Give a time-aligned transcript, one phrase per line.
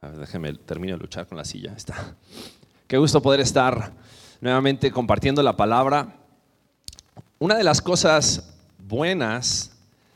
[0.00, 1.72] A ver, déjeme termino de luchar con la silla.
[1.76, 2.14] Está.
[2.86, 3.92] Qué gusto poder estar
[4.40, 6.14] nuevamente compartiendo la palabra.
[7.40, 9.72] Una de las cosas buenas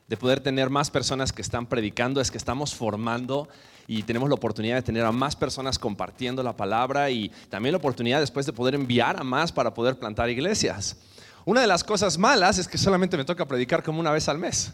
[0.07, 3.49] de poder tener más personas que están predicando es que estamos formando
[3.89, 7.79] y tenemos la oportunidad de tener a más personas compartiendo la palabra y también la
[7.79, 10.97] oportunidad después de poder enviar a más para poder plantar iglesias.
[11.45, 14.39] Una de las cosas malas es que solamente me toca predicar como una vez al
[14.39, 14.73] mes.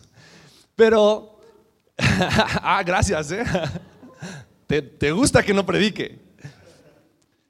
[0.77, 1.40] Pero,
[1.96, 3.45] ah, gracias, ¿eh?
[4.68, 6.18] ¿Te, gusta que no predique?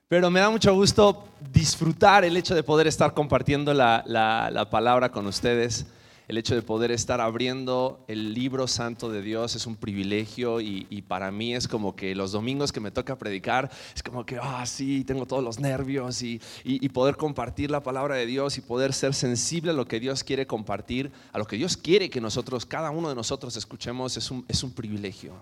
[0.07, 5.11] Pero me da mucho gusto disfrutar el hecho de poder estar compartiendo la, la palabra
[5.11, 5.85] con ustedes
[6.29, 10.85] el hecho de poder estar abriendo el libro santo de Dios es un privilegio y,
[11.09, 14.67] para mí es como que los domingos que me toca predicar es como que, ah,
[14.67, 16.39] sí, tengo todos los nervios y,
[16.93, 20.47] poder compartir la palabra de Dios y poder ser sensible a lo que Dios quiere
[20.47, 24.45] compartir, a lo que Dios quiere que nosotros, cada uno de nosotros escuchemos, es un,
[24.49, 25.33] es un privilegio.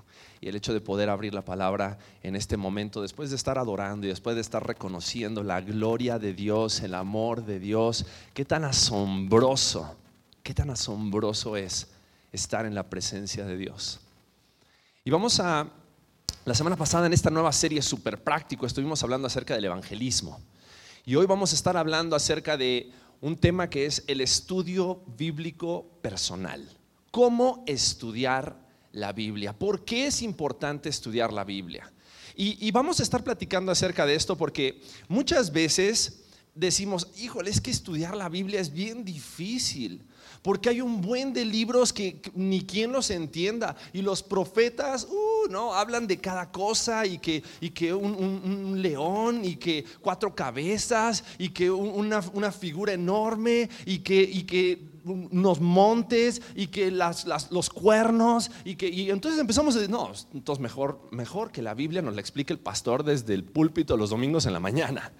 [0.41, 4.07] Y el hecho de poder abrir la palabra en este momento, después de estar adorando
[4.07, 8.65] y después de estar reconociendo la gloria de Dios, el amor de Dios, qué tan
[8.65, 9.97] asombroso
[10.47, 11.89] qué tan asombroso es
[12.31, 13.99] estar en la presencia de Dios.
[15.05, 15.69] Y vamos a,
[16.45, 20.41] la semana pasada en esta nueva serie súper práctico, estuvimos hablando acerca del evangelismo.
[21.05, 25.99] Y hoy vamos a estar hablando acerca de un tema que es el estudio bíblico
[26.01, 26.65] personal.
[27.11, 28.57] ¿Cómo estudiar
[28.93, 29.53] la Biblia?
[29.53, 31.93] ¿Por qué es importante estudiar la Biblia?
[32.37, 36.21] Y, vamos a estar platicando acerca de esto porque muchas veces
[36.55, 40.05] decimos, híjole, es que estudiar la Biblia es bien difícil
[40.43, 43.77] porque hay un buen de libros que, ni quien los entienda.
[43.93, 49.45] Y los profetas, uh, no, hablan de cada cosa y que, y que un, león
[49.45, 56.43] y que cuatro cabezas y que una, figura enorme y que, y que unos montes
[56.55, 61.53] y que los cuernos y que y entonces empezamos a decir, no, entonces mejor, mejor
[61.53, 64.61] que la Biblia nos la explique el pastor desde el púlpito los domingos en la
[64.61, 65.13] mañana.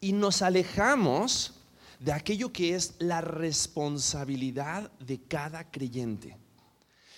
[0.00, 1.53] Y nos alejamos
[2.04, 6.36] de aquello que es la responsabilidad de cada creyente.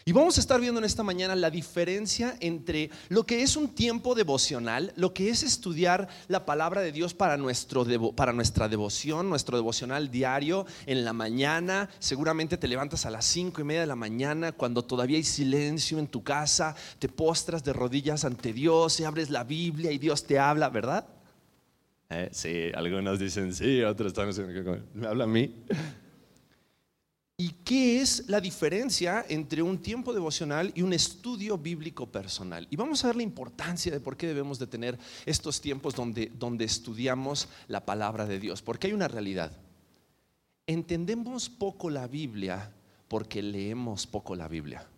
[0.09, 3.71] Y vamos a estar viendo en esta mañana la diferencia entre lo que es un
[3.75, 9.29] tiempo devocional, lo que es estudiar la palabra de Dios para, nuestro para nuestra devoción,
[9.29, 11.91] nuestro devocional diario en la mañana.
[11.99, 15.99] Seguramente te levantas a las cinco y media de la mañana cuando todavía hay silencio
[15.99, 20.23] en tu casa, te postras de rodillas ante Dios y abres la Biblia y Dios
[20.23, 21.16] te habla, ¿verdad?
[22.09, 25.53] Eh, sí, algunos dicen sí, otros están diciendo, me habla a mí.
[27.39, 32.67] ¿Y qué es la diferencia entre un tiempo devocional y un estudio bíblico personal?
[32.71, 36.33] Y vamos a ver la importancia de por qué debemos de tener estos tiempos donde,
[36.39, 38.63] donde estudiamos la palabra de Dios.
[38.63, 39.53] Porque hay una realidad.
[40.67, 42.73] Entendemos poco la Biblia
[43.07, 44.89] porque leemos poco la Biblia.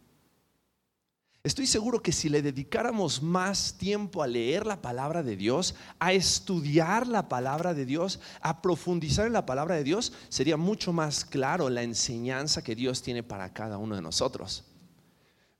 [1.44, 6.12] Estoy seguro que si le dedicáramos más tiempo a leer la palabra de Dios, a
[6.12, 11.25] estudiar la palabra de Dios, a profundizar en la palabra de Dios, sería mucho más
[11.25, 14.65] claro la enseñanza que Dios tiene para cada uno de nosotros.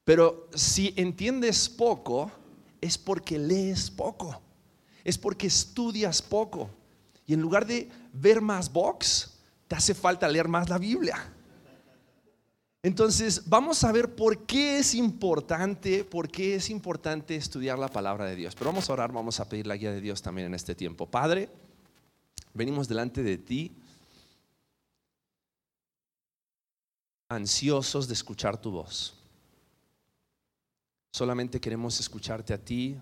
[0.05, 2.33] Pero si entiendes poco,
[2.81, 4.41] es porque lees poco,
[5.05, 6.71] es porque estudias poco.
[7.25, 9.38] Y en lugar de ver más box,
[9.69, 11.34] te hace falta leer más la Biblia.
[12.88, 18.25] Entonces, vamos a ver por qué es importante, por qué es importante estudiar la palabra
[18.25, 18.54] de Dios.
[18.54, 21.04] Pero vamos a orar, vamos a pedir la guía de Dios también en este tiempo.
[21.04, 21.50] Padre,
[22.54, 23.76] venimos delante de ti,
[27.28, 29.15] ansiosos de escuchar tu voz.
[31.12, 32.97] Solamente queremos escucharte a ti,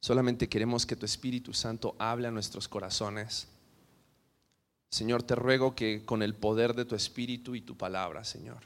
[0.00, 3.48] solamente queremos que tu Espíritu Santo hable a nuestros corazones.
[4.90, 8.58] Señor, te ruego que con el poder de tu Espíritu y tu palabra, Señor,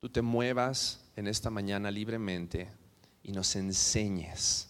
[0.00, 2.70] tú te muevas en esta mañana libremente
[3.22, 4.68] y nos enseñes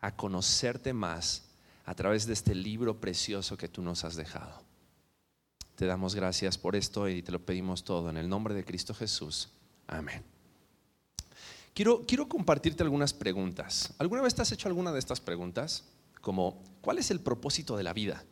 [0.00, 1.48] a conocerte más
[1.86, 4.62] a través de este libro precioso que tú nos has dejado.
[5.74, 8.92] Te damos gracias por esto y te lo pedimos todo en el nombre de Cristo
[8.92, 9.48] Jesús.
[9.86, 10.22] Amén.
[11.72, 13.94] Quiero, quiero compartirte algunas preguntas.
[13.98, 15.84] ¿Alguna vez te has hecho alguna de estas preguntas?
[16.20, 18.22] Como, ¿cuál es el propósito de la vida?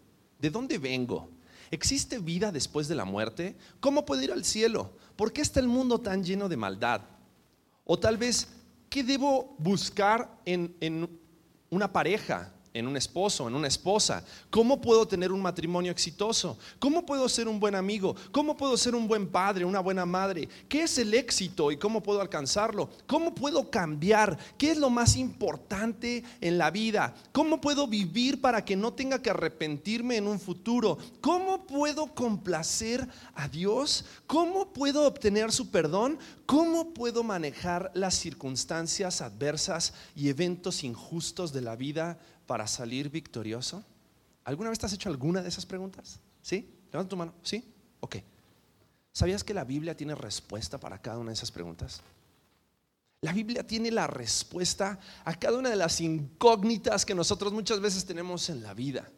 [0.41, 1.29] ¿De dónde vengo?
[1.71, 3.57] ¿Existe vida después de la muerte?
[3.79, 4.91] ¿Cómo puedo ir al cielo?
[5.17, 7.03] ¿Por qué está el mundo tan lleno de maldad?
[7.85, 8.49] O tal vez,
[8.89, 11.09] ¿qué debo buscar en, en
[11.69, 12.53] una pareja?
[12.73, 14.25] En un esposo, en una esposa?
[14.51, 16.57] ¿Cómo puedo tener un matrimonio exitoso?
[16.79, 18.15] ¿Cómo puedo ser un buen amigo?
[18.33, 20.49] ¿Cómo puedo ser un buen padre, una buena madre?
[20.69, 22.91] ¿Qué es el éxito y cómo puedo alcanzarlo?
[23.07, 24.39] ¿Cómo puedo cambiar?
[24.57, 27.15] ¿Qué es lo más importante en la vida?
[27.33, 30.99] ¿Cómo puedo vivir para que no tenga que arrepentirme en un futuro?
[31.21, 34.05] ¿Cómo puedo complacer a Dios?
[34.27, 36.19] ¿Cómo puedo obtener su perdón?
[36.47, 42.19] ¿Cómo puedo manejar las circunstancias adversas y eventos injustos de la vida
[42.51, 43.85] para salir victorioso?
[44.43, 46.19] ¿Alguna vez te has hecho alguna de esas preguntas?
[46.43, 46.69] ¿Sí?
[46.91, 47.33] Levanta tu mano.
[47.45, 47.65] ¿Sí?
[48.01, 48.17] Ok.
[49.13, 52.03] ¿Sabías que la Biblia tiene respuesta para cada una de esas preguntas?
[53.21, 58.05] La Biblia tiene la respuesta a cada una de las incógnitas que nosotros muchas veces
[58.05, 59.09] tenemos en la vida.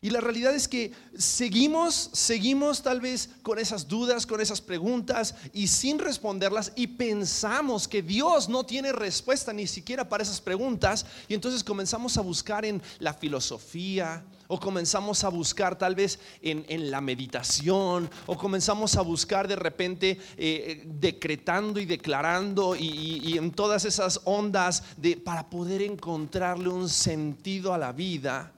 [0.00, 5.34] Y la realidad es que seguimos, seguimos tal vez con esas dudas, con esas preguntas
[5.52, 11.04] y sin responderlas y pensamos que Dios no tiene respuesta ni siquiera para esas preguntas.
[11.26, 16.90] Y entonces comenzamos a buscar en la filosofía o comenzamos a buscar tal vez en,
[16.92, 23.84] la meditación o comenzamos a buscar de repente eh, decretando y declarando y, en todas
[23.84, 28.52] esas ondas de, para poder encontrarle un sentido a la vida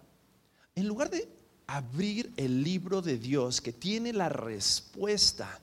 [0.81, 1.29] en lugar de
[1.67, 5.61] abrir el libro de Dios que tiene la respuesta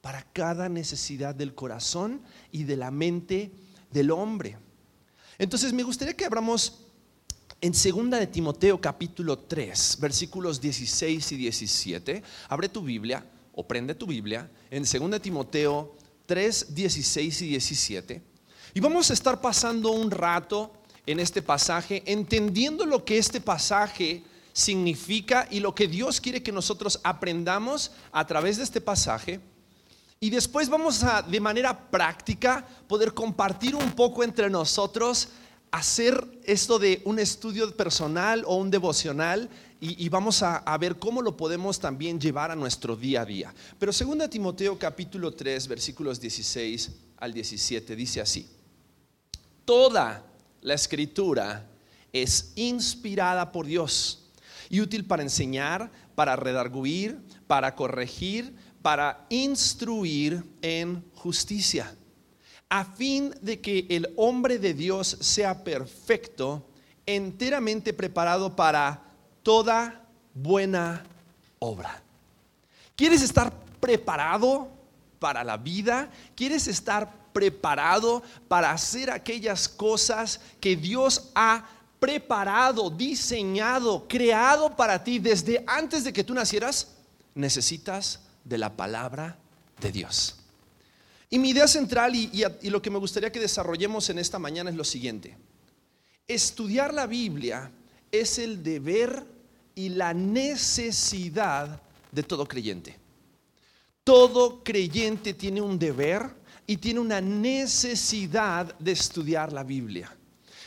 [0.00, 2.20] para cada necesidad del corazón
[2.52, 3.50] y de la mente
[3.90, 4.56] del hombre.
[5.38, 6.84] Entonces me gustaría que abramos
[7.60, 12.22] en segunda de Timoteo capítulo 3, versículos 16 y 17.
[12.48, 13.24] Abre tu Biblia
[13.54, 18.22] o prende tu Biblia en segunda de Timoteo 3, 16 y 17.
[18.74, 20.72] Y vamos a estar pasando un rato
[21.06, 24.22] en este pasaje entendiendo lo que este pasaje
[24.58, 29.38] significa y lo que Dios quiere que nosotros aprendamos a través de este pasaje.
[30.18, 35.28] Y después vamos a, de manera práctica, poder compartir un poco entre nosotros,
[35.70, 39.48] hacer esto de un estudio personal o un devocional
[39.80, 43.54] y, vamos a, a, ver cómo lo podemos también llevar a nuestro día a día.
[43.78, 48.48] Pero 2 Timoteo capítulo 3, versículos 16 al 17 dice así,
[49.64, 50.24] toda
[50.62, 51.64] la escritura
[52.12, 54.27] es inspirada por Dios
[54.70, 61.94] y útil para enseñar, para redarguir, para corregir, para instruir en justicia,
[62.68, 66.66] a fin de que el hombre de Dios sea perfecto,
[67.06, 69.02] enteramente preparado para
[69.42, 70.04] toda
[70.34, 71.02] buena
[71.58, 72.02] obra.
[72.94, 74.68] ¿Quieres estar preparado
[75.18, 76.10] para la vida?
[76.34, 81.64] ¿Quieres estar preparado para hacer aquellas cosas que Dios ha
[81.98, 86.94] preparado, diseñado, creado para ti desde antes de que tú nacieras,
[87.34, 89.36] necesitas de la palabra
[89.80, 90.36] de Dios.
[91.30, 92.30] Y mi idea central y,
[92.70, 95.36] lo que me gustaría que desarrollemos en esta mañana es lo siguiente.
[96.26, 97.70] Estudiar la Biblia
[98.10, 99.26] es el deber
[99.74, 101.80] y la necesidad
[102.10, 102.98] de todo creyente.
[104.04, 106.22] Todo creyente tiene un deber
[106.66, 110.17] y tiene una necesidad de estudiar la Biblia.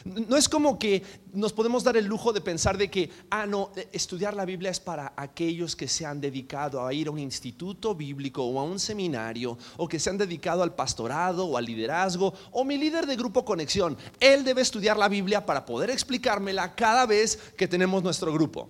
[0.05, 1.03] No es como que
[1.33, 4.79] nos podemos dar el lujo de pensar de que, ah, no, estudiar la Biblia es
[4.79, 8.79] para aquellos que se han dedicado a ir a un instituto bíblico o a un
[8.79, 13.15] seminario, o que se han dedicado al pastorado o al liderazgo, o mi líder de
[13.15, 13.97] grupo conexión.
[14.19, 18.69] Él debe estudiar la Biblia para poder explicármela cada vez que tenemos nuestro grupo.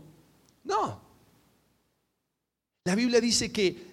[0.64, 1.02] No.
[2.84, 3.91] La Biblia dice que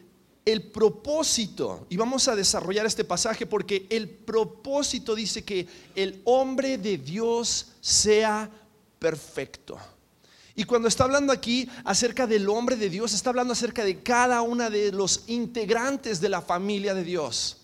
[0.52, 6.78] el propósito, y vamos a desarrollar este pasaje porque el propósito dice que el hombre
[6.78, 8.50] de Dios sea
[8.98, 9.76] perfecto.
[10.54, 14.42] Y cuando está hablando aquí acerca del hombre de Dios, está hablando acerca de cada
[14.42, 17.58] una de los integrantes de la familia de Dios.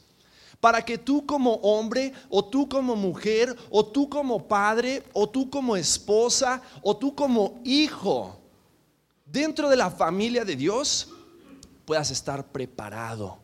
[0.60, 5.50] Para que tú como hombre, o tú como mujer, o tú como padre, o tú
[5.50, 8.38] como esposa, o tú como hijo,
[9.26, 11.08] dentro de la familia de Dios,
[11.84, 13.38] puedas estar preparado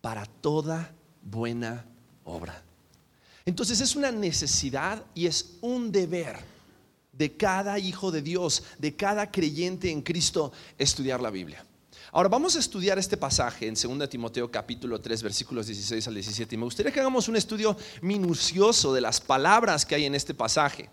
[0.00, 0.92] para toda
[1.22, 1.84] buena
[2.24, 2.62] obra.
[3.44, 6.38] Entonces es una necesidad y es un deber
[7.12, 11.64] de cada hijo de Dios, de cada creyente en Cristo, estudiar la Biblia.
[12.12, 16.54] Ahora vamos a estudiar este pasaje en 2 Timoteo capítulo 3 versículos 16 al 17
[16.54, 20.32] y me gustaría que hagamos un estudio minucioso de las palabras que hay en este
[20.32, 20.88] pasaje.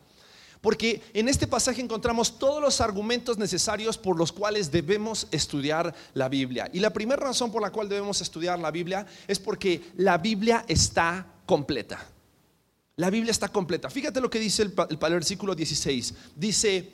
[0.63, 6.29] Porque en este pasaje encontramos todos los argumentos necesarios por los cuales debemos estudiar la
[6.29, 6.69] Biblia.
[6.71, 10.63] Y la primera razón por la cual debemos estudiar la Biblia es porque la Biblia
[10.69, 12.07] está completa.
[12.95, 13.89] La Biblia está completa.
[13.89, 16.13] Fíjate lo que dice el, versículo 16.
[16.33, 16.93] Dice,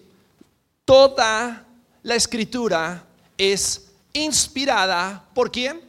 [0.83, 1.63] toda
[2.01, 3.05] la escritura
[3.37, 5.79] es inspirada por quién?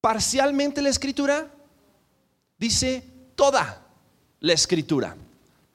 [0.00, 1.48] Parcialmente la escritura.
[2.58, 3.04] Dice
[3.36, 3.86] toda
[4.40, 5.16] la escritura.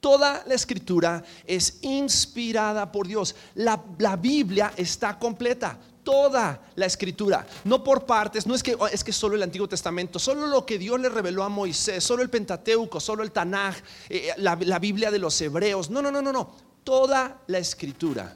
[0.08, 3.36] Toda la escritura es inspirada por Dios.
[3.56, 5.78] La, Biblia está completa.
[6.02, 9.68] Toda la escritura, no por partes, no es que oh, es que solo el Antiguo
[9.68, 13.76] Testamento, solo lo que Dios le reveló a Moisés, solo el Pentateuco, solo el Tanaj,
[14.08, 15.90] eh, la, la Biblia de los Hebreos.
[15.90, 16.56] No, no, no, no, no.
[16.86, 18.34] Toda la escritura,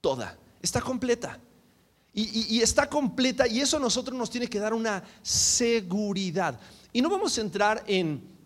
[0.00, 1.38] toda, está completa.
[2.14, 6.58] Y, y, está completa y eso a nosotros nos tiene que dar una seguridad.
[6.90, 8.39] Y no vamos a entrar en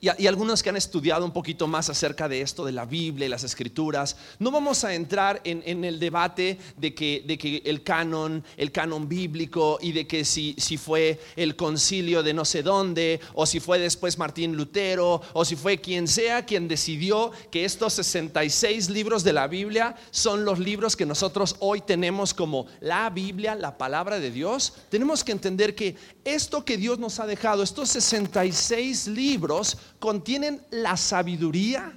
[0.00, 3.28] y, algunos que han estudiado un poquito más acerca de esto, de la Biblia y
[3.28, 8.44] las escrituras, no vamos a entrar en, el debate de que, de que, el canon,
[8.56, 13.20] el canon bíblico y de que si, si fue el concilio de no sé dónde,
[13.34, 17.94] o si fue después Martín Lutero, o si fue quien sea quien decidió que estos
[17.94, 23.54] 66 libros de la Biblia son los libros que nosotros hoy tenemos como la Biblia,
[23.54, 24.74] la palabra de Dios.
[24.90, 30.96] Tenemos que entender que esto que Dios nos ha dejado, estos 66 libros, contienen la
[30.96, 31.92] sabiduría,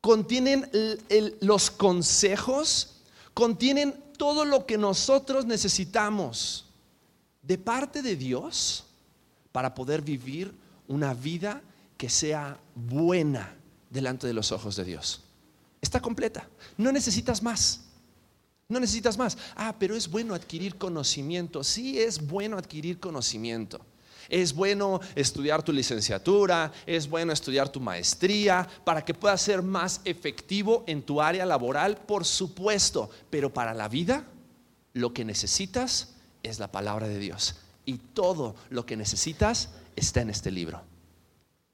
[0.00, 0.68] contienen
[1.40, 3.00] los consejos,
[3.34, 6.66] contienen todo lo que nosotros necesitamos
[7.42, 8.84] de parte de Dios
[9.50, 10.54] para poder vivir
[10.88, 11.62] una vida
[11.96, 13.54] que sea buena
[13.90, 15.22] delante de los ojos de Dios.
[15.80, 16.48] Está completa.
[16.76, 17.80] No necesitas más.
[18.68, 19.36] No necesitas más.
[19.54, 21.62] Ah, pero es bueno adquirir conocimiento.
[21.62, 23.80] Sí, es bueno adquirir conocimiento.
[24.28, 30.00] Es bueno estudiar tu licenciatura, es bueno estudiar tu maestría para que puedas ser más
[30.04, 34.26] efectivo en tu área laboral, por supuesto, pero para la vida
[34.94, 37.56] lo que necesitas es la palabra de Dios.
[37.84, 40.82] Y todo lo que necesitas está en este libro.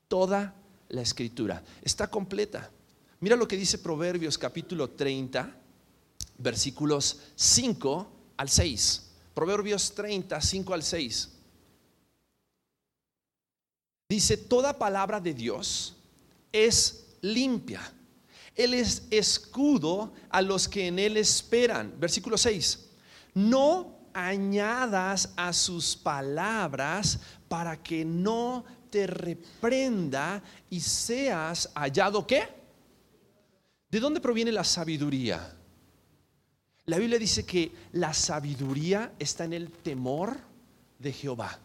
[0.09, 0.55] Toda
[0.89, 2.71] la escritura está completa.
[3.21, 5.55] Mira lo que dice Proverbios capítulo 30,
[6.39, 9.11] versículos 5 al 6.
[9.35, 11.38] Proverbios 30, 5 al 6.
[14.19, 15.95] Dice, toda palabra de Dios
[16.51, 17.81] es limpia.
[18.57, 21.95] Él es escudo a los que en Él esperan.
[22.01, 22.89] Versículo 6.
[23.35, 32.43] No añadas a sus palabras para que no te reprenda y seas hallado qué?
[33.89, 35.57] ¿De dónde proviene la sabiduría?
[36.87, 40.37] La Biblia dice que la sabiduría está en el temor
[40.99, 41.61] de Jehová.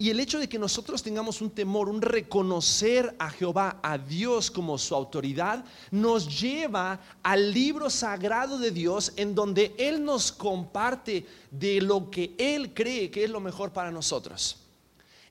[0.00, 4.48] Y el hecho de que nosotros tengamos un temor, un reconocer a Jehová, a Dios
[4.48, 11.26] como su autoridad, nos lleva al libro sagrado de Dios en donde Él nos comparte
[11.50, 14.58] de lo que Él cree que es lo mejor para nosotros.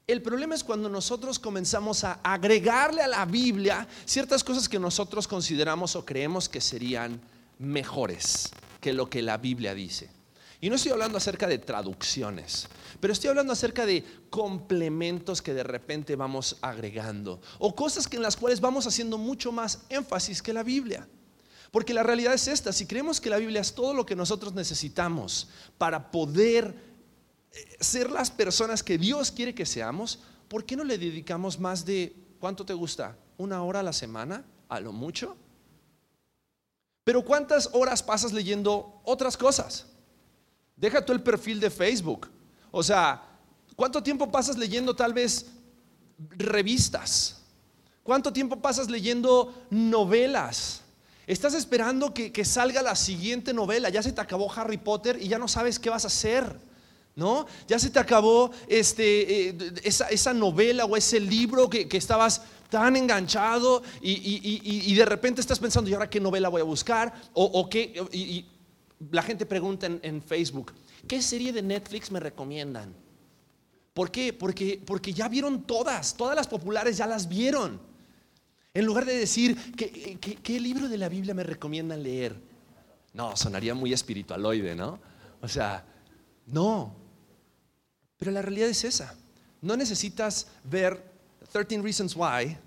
[0.06, 5.30] El problema es cuando nosotros comenzamos a agregarle a la Biblia ciertas cosas que nosotros
[5.30, 7.22] consideramos o creemos que serían
[7.58, 10.17] mejores que lo que la Biblia dice.
[10.60, 12.68] Y no estoy hablando acerca de traducciones,
[13.00, 18.36] pero estoy hablando acerca de complementos que de repente vamos agregando o cosas en las
[18.36, 21.08] cuales vamos haciendo mucho más énfasis que la Biblia.
[21.70, 24.54] Porque la realidad es esta, si creemos que la Biblia es todo lo que nosotros
[24.54, 26.74] necesitamos para poder
[27.52, 31.86] eh, ser las personas que Dios quiere que seamos, ¿por qué no le dedicamos más
[31.86, 33.18] de, ¿cuánto te gusta?
[33.38, 34.46] ¿Una hora a la semana?
[34.70, 35.36] ¿A lo mucho?
[37.04, 39.88] Pero ¿cuántas horas pasas leyendo otras cosas?
[40.78, 42.30] Deja tú el perfil de Facebook.
[42.72, 43.22] O sea,
[43.76, 45.48] ¿cuánto tiempo pasas leyendo tal vez
[46.30, 47.42] revistas?
[48.04, 50.82] ¿Cuánto tiempo pasas leyendo novelas?
[51.26, 53.90] Estás esperando que, salga la siguiente novela.
[53.90, 56.68] Ya se te acabó Harry Potter y ya no sabes qué vas a hacer.
[57.16, 57.48] ¿No?
[57.68, 63.82] Ya se te acabó este, eh, esa, novela o ese libro que, estabas tan enganchado
[64.02, 67.12] y, de repente estás pensando, ¿y ahora qué novela voy a buscar?
[67.34, 68.00] O, qué,
[69.12, 70.74] la gente pregunta en, Facebook,
[71.08, 72.94] ¿qué serie de Netflix me recomiendan?
[73.94, 74.34] ¿Por qué?
[74.34, 77.80] Porque, porque ya vieron todas, todas las populares ya las vieron.
[78.74, 82.40] En lugar de decir, ¿qué, qué libro de la Biblia me recomiendan leer?
[83.14, 85.00] No, sonaría muy espiritualoide, ¿no?
[85.42, 85.84] O sea,
[86.46, 86.96] no.
[88.18, 89.16] Pero la realidad es esa.
[89.62, 91.04] No necesitas ver
[91.52, 92.58] 13 Reasons Why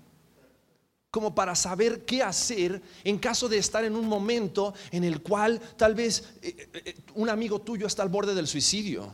[1.11, 5.59] como para saber qué hacer en caso de estar en un momento en el cual
[5.77, 9.13] tal vez eh, eh, un amigo tuyo está al borde del suicidio.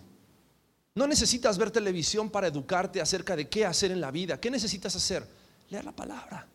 [0.94, 4.39] No necesitas ver televisión para educarte acerca de qué hacer en la vida.
[4.39, 5.27] ¿Qué necesitas hacer?
[5.70, 6.48] Leer la palabra.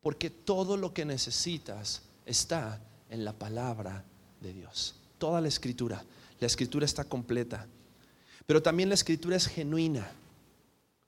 [0.00, 4.04] Porque todo lo que necesitas está en la palabra
[4.40, 4.96] de Dios.
[5.18, 6.04] Toda la escritura.
[6.40, 7.66] La escritura está completa.
[8.46, 10.10] Pero también la escritura es genuina.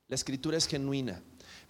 [0.06, 1.20] La escritura es genuina.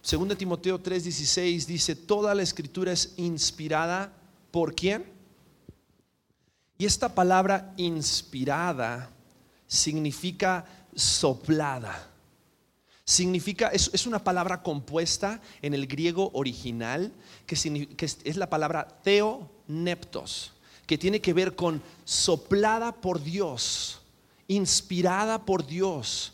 [0.05, 4.13] 2 Timoteo 3:16 dice, toda la escritura es inspirada
[4.51, 5.11] por quién?
[6.77, 9.09] Y esta palabra inspirada
[9.65, 12.11] significa soplada.
[13.03, 17.11] Significa, es, una palabra compuesta en el griego original,
[17.47, 17.55] que,
[18.23, 20.53] es la palabra theoneptos,
[20.85, 24.01] que tiene que ver con soplada por Dios,
[24.47, 26.33] inspirada por Dios.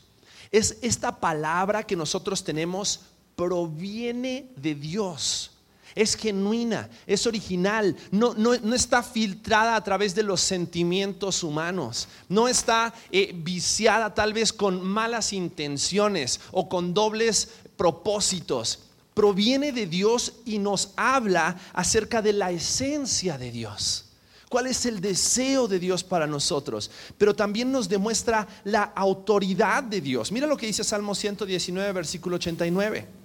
[0.49, 3.01] Es esta palabra que nosotros tenemos
[3.41, 5.49] proviene de Dios.
[5.95, 12.47] es genuina, es original, no, no, está filtrada a través de los sentimientos humanos, no
[12.47, 18.83] está eh, viciada tal vez con malas intenciones o con dobles propósitos.
[19.15, 24.05] Proviene de Dios y nos habla acerca de la esencia de Dios
[24.49, 30.01] cuál es el deseo de Dios para nosotros, pero también nos demuestra la autoridad de
[30.01, 30.29] Dios.
[30.29, 33.20] Mira lo que dice Salmo 119, versículo 89.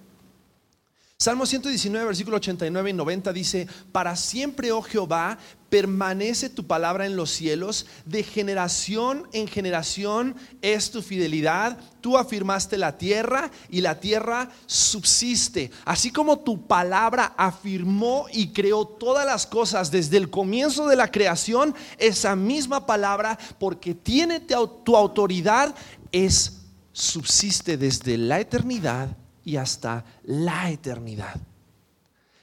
[1.19, 5.39] Salmo 119, versículo 89 y 90 dice, para siempre, oh Jehová,
[5.71, 12.77] permanece tu palabra en los cielos, de generación en generación es tu fidelidad, tú afirmaste
[12.77, 15.71] la tierra y la tierra subsiste.
[15.87, 21.11] Así como tu palabra afirmó y creó todas las cosas desde el comienzo de la
[21.11, 25.75] creación, esa misma palabra, porque tiene tu autoridad,
[26.13, 26.59] es
[26.93, 29.17] subsiste desde la eternidad
[29.47, 31.37] y hasta la eternidad.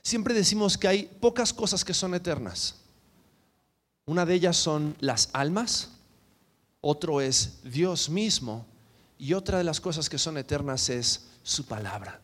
[0.01, 2.77] Siempre decimos que hay pocas cosas que son eternas.
[4.05, 5.91] Una de ellas son las almas,
[6.81, 8.65] otro es Dios mismo
[9.19, 12.19] y otra de las cosas que son eternas es su palabra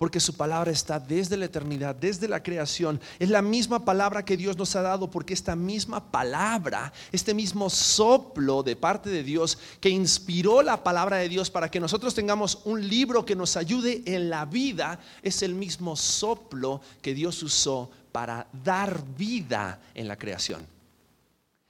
[0.00, 2.98] porque su palabra está desde la eternidad, desde la creación.
[3.18, 7.68] Es la misma palabra que Dios nos ha dado, porque esta misma palabra, este mismo
[7.68, 12.62] soplo de parte de Dios que inspiró la palabra de Dios para que nosotros tengamos
[12.64, 17.90] un libro que nos ayude en la vida, es el mismo soplo que Dios usó
[18.10, 20.66] para dar vida en la creación.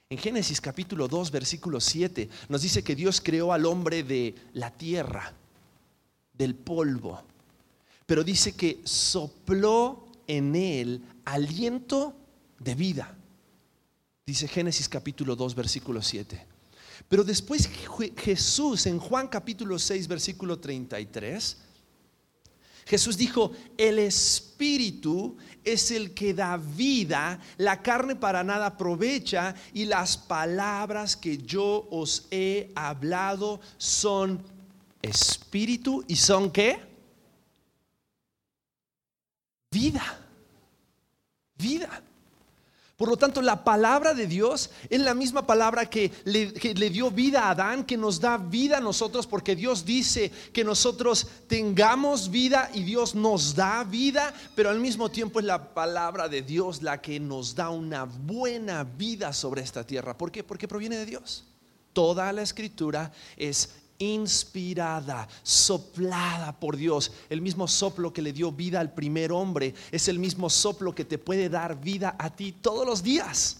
[0.09, 4.71] En Génesis capítulo 2, versículo 7, nos dice que Dios creó al hombre de la
[4.71, 5.33] tierra,
[6.33, 7.23] del polvo
[8.05, 12.15] pero dice que sopló en él aliento
[12.59, 13.17] de vida.
[14.25, 16.47] Dice Génesis capítulo 2, versículo 7.
[17.09, 17.69] Pero después
[18.17, 21.57] Jesús en Juan capítulo 6, versículo 33,
[22.85, 29.85] Jesús dijo, el Espíritu es el que da vida, la carne para nada aprovecha y
[29.85, 34.43] las palabras que yo os he hablado son
[35.01, 36.90] Espíritu y son qué?
[39.71, 40.19] Vida.
[41.57, 42.03] Vida.
[43.01, 47.45] Por lo tanto, la palabra de Dios es la misma palabra que le, dio vida
[47.45, 52.69] a Adán, que nos da vida a nosotros, porque Dios dice que nosotros tengamos vida
[52.75, 57.01] y Dios nos da vida, pero al mismo tiempo es la palabra de Dios la
[57.01, 60.15] que nos da una buena vida sobre esta tierra.
[60.15, 60.43] ¿Por qué?
[60.43, 61.45] Porque proviene de Dios.
[61.93, 67.11] Toda la escritura es inspirada, soplada por Dios.
[67.29, 71.05] El mismo soplo que le dio vida al primer hombre es el mismo soplo que
[71.05, 73.57] te puede dar vida a ti todos los días.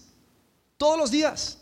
[0.76, 1.58] Todos los días.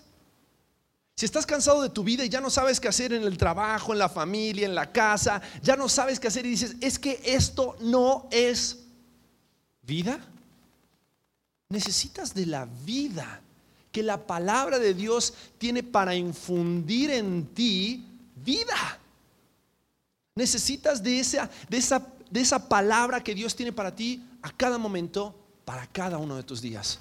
[1.14, 3.93] Si estás cansado de tu vida y ya no sabes qué hacer en el trabajo,
[3.93, 7.21] en la familia, en la casa, ya no sabes qué hacer y dices, es que
[7.23, 8.79] esto no es
[9.83, 10.19] vida.
[11.69, 13.43] Necesitas de la vida
[13.93, 18.07] que la palabra de Dios tiene para infundir en ti
[18.44, 18.98] vida.
[20.35, 24.79] Necesitas de esa, de esa, de esa palabra que Dios tiene para ti a cada
[24.79, 27.00] momento, para cada uno de tus días.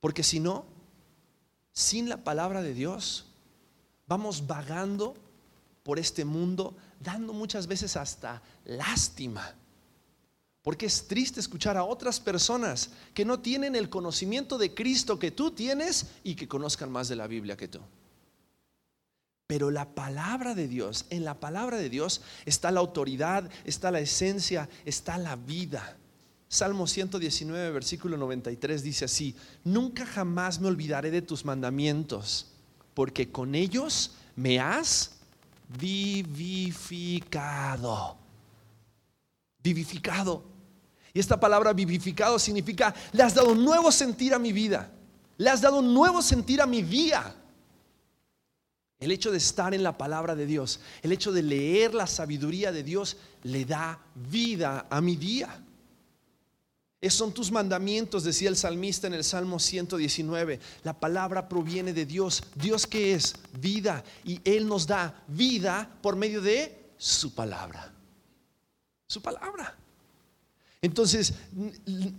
[0.00, 0.64] Porque si no,
[1.72, 3.26] sin la palabra de Dios,
[4.06, 5.14] vamos vagando
[5.82, 9.54] por este mundo, dando muchas veces hasta lástima.
[10.62, 15.32] Porque es triste escuchar a otras personas que no tienen el conocimiento de Cristo que
[15.32, 17.80] tú tienes y que conozcan más de la Biblia que tú.
[19.52, 24.00] Pero la palabra de Dios, en la palabra de Dios está la autoridad, está la
[24.00, 25.98] esencia, está la vida.
[26.48, 32.46] Salmo 119, versículo 93 dice así, nunca jamás me olvidaré de tus mandamientos,
[32.94, 35.16] porque con ellos me has
[35.78, 36.96] vivificado.
[39.62, 40.44] Vivificado.
[41.12, 44.90] Y esta palabra vivificado significa, le has dado nuevo sentir a mi vida,
[45.36, 47.36] le has dado nuevo sentir a mi día.
[49.02, 52.70] El hecho de estar en la palabra de Dios, el hecho de leer la sabiduría
[52.70, 55.60] de Dios, le da vida a mi día.
[57.00, 60.60] Esos son tus mandamientos, decía el salmista en el Salmo 119.
[60.84, 62.44] La palabra proviene de Dios.
[62.54, 63.34] ¿Dios que es?
[63.60, 64.04] Vida.
[64.22, 67.92] Y Él nos da vida por medio de su palabra.
[69.08, 69.76] Su palabra.
[70.80, 71.34] Entonces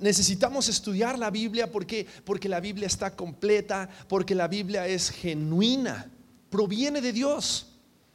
[0.01, 6.12] necesitamos estudiar la Biblia porque, porque la Biblia está completa, porque la Biblia es genuina
[6.53, 7.65] proviene de Dios.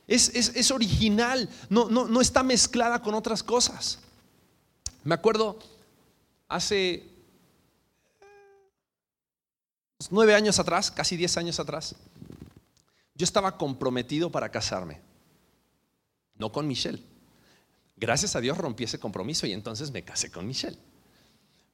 [0.06, 3.98] Es, original, no, no, no está mezclada con otras cosas.
[5.02, 5.58] Me acuerdo
[6.46, 7.04] hace
[10.10, 11.96] nueve años atrás, casi diez años atrás,
[13.16, 15.00] yo estaba comprometido para casarme,
[16.36, 17.02] no con Michelle.
[17.96, 20.78] Gracias a Dios rompí ese compromiso y entonces me casé con Michelle.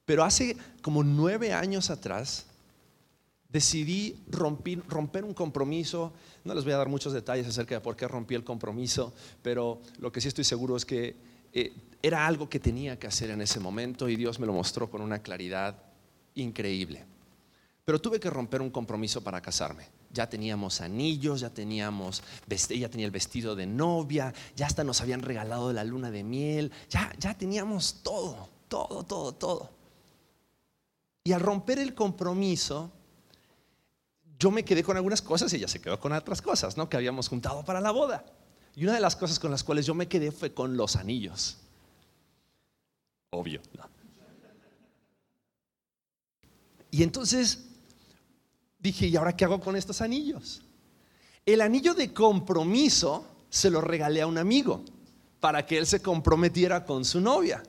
[0.03, 2.47] Pero hace como nueve años atrás
[3.49, 6.13] decidí romper, un compromiso.
[6.43, 9.81] No les voy a dar muchos detalles acerca de por qué rompí el compromiso, pero
[9.99, 11.15] lo que sí estoy seguro es que
[11.53, 14.89] eh, era algo que tenía que hacer en ese momento y Dios me lo mostró
[14.89, 15.81] con una claridad
[16.35, 17.05] increíble.
[17.85, 19.87] Pero tuve que romper un compromiso para casarme.
[20.11, 25.71] Ya teníamos anillos, ya teníamos, tenía el vestido de novia, ya hasta nos habían regalado
[25.71, 29.69] la luna de miel, ya, ya teníamos todo, todo, todo, todo.
[31.23, 32.91] Y al romper el compromiso,
[34.45, 36.87] yo me quedé con algunas cosas y ella se quedó con otras cosas, ¿no?
[36.87, 38.23] Que habíamos juntado para la boda.
[38.75, 41.57] Y una de las cosas con las cuales yo me quedé fue con los anillos.
[43.31, 43.59] Obvio.
[46.91, 47.65] Y entonces
[48.77, 50.61] dije, ¿y ahora qué hago con estos anillos?
[51.43, 54.85] El anillo de compromiso se lo regalé a un amigo
[55.39, 57.63] para que él se comprometiera con su novia.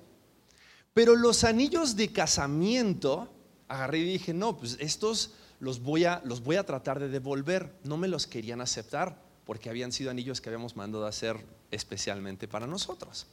[0.93, 3.33] Pero los anillos de casamiento,
[3.67, 7.73] agarré y dije, no, pues estos los voy a, los voy a tratar de devolver.
[7.85, 11.37] No me los querían aceptar porque habían sido anillos que habíamos mandado a hacer
[11.71, 13.27] especialmente para nosotros.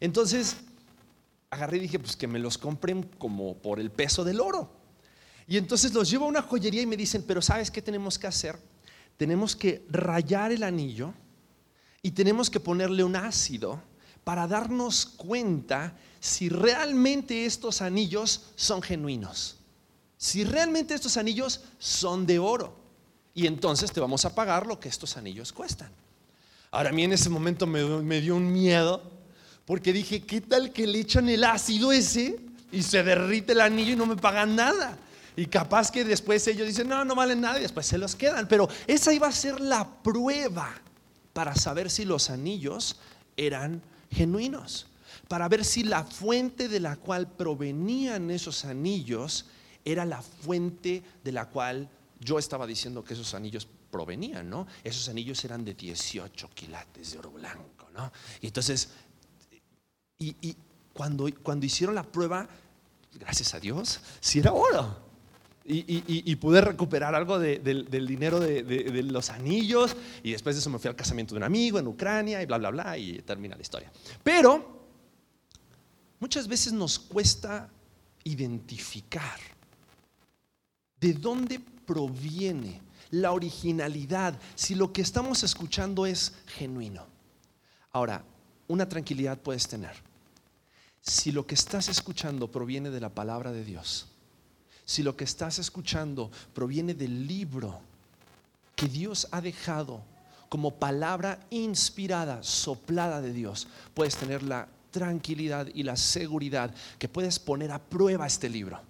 [0.00, 0.56] Entonces,
[1.50, 4.70] agarré y dije, pues que me los compren como por el peso del oro.
[5.46, 8.26] Y entonces los llevo a una joyería y me dicen, pero ¿sabes qué tenemos que
[8.26, 8.58] hacer?
[9.16, 11.12] Tenemos que rayar el anillo
[12.02, 13.82] y tenemos que ponerle un ácido
[14.22, 19.57] para darnos cuenta si realmente estos anillos son genuinos
[20.18, 22.76] si realmente estos anillos son de oro.
[23.34, 25.90] Y entonces te vamos a pagar lo que estos anillos cuestan.
[26.72, 29.00] Ahora a mí en ese momento me, dio un miedo,
[29.64, 32.36] porque dije, ¿qué tal que le echan el ácido ese
[32.72, 34.98] y se derrite el anillo y no me pagan nada?
[35.36, 38.48] Y capaz que después ellos dicen, no, no valen nada y después se los quedan.
[38.48, 40.74] Pero esa iba a ser la prueba
[41.32, 42.96] para saber si los anillos
[43.36, 44.88] eran genuinos,
[45.28, 49.46] para ver si la fuente de la cual provenían esos anillos
[49.92, 51.88] era la fuente de la cual
[52.20, 54.66] yo estaba diciendo que esos anillos provenían, ¿no?
[54.84, 58.12] Esos anillos eran de 18 quilates de oro blanco, ¿no?
[58.40, 58.90] Y entonces,
[60.18, 60.56] y,
[60.92, 62.48] cuando, cuando hicieron la prueba,
[63.14, 65.08] gracias a Dios, sí era oro.
[65.70, 69.94] Y, pude recuperar algo del dinero de, de, los anillos.
[70.22, 72.56] Y después de eso me fui al casamiento de un amigo en Ucrania y bla,
[72.56, 72.96] bla, bla.
[72.96, 73.92] Y termina la historia.
[74.24, 74.86] Pero
[76.20, 77.68] muchas veces nos cuesta
[78.24, 79.38] identificar
[81.00, 82.80] ¿De dónde proviene
[83.10, 87.06] la originalidad si lo que estamos escuchando es genuino?
[87.92, 88.24] Ahora,
[88.66, 89.92] una tranquilidad puedes tener.
[91.00, 94.08] Si lo que estás escuchando proviene de la palabra de Dios,
[94.84, 97.80] si lo que estás escuchando proviene del libro
[98.74, 100.02] que Dios ha dejado
[100.48, 107.38] como palabra inspirada, soplada de Dios, puedes tener la tranquilidad y la seguridad que puedes
[107.38, 108.87] poner a prueba este libro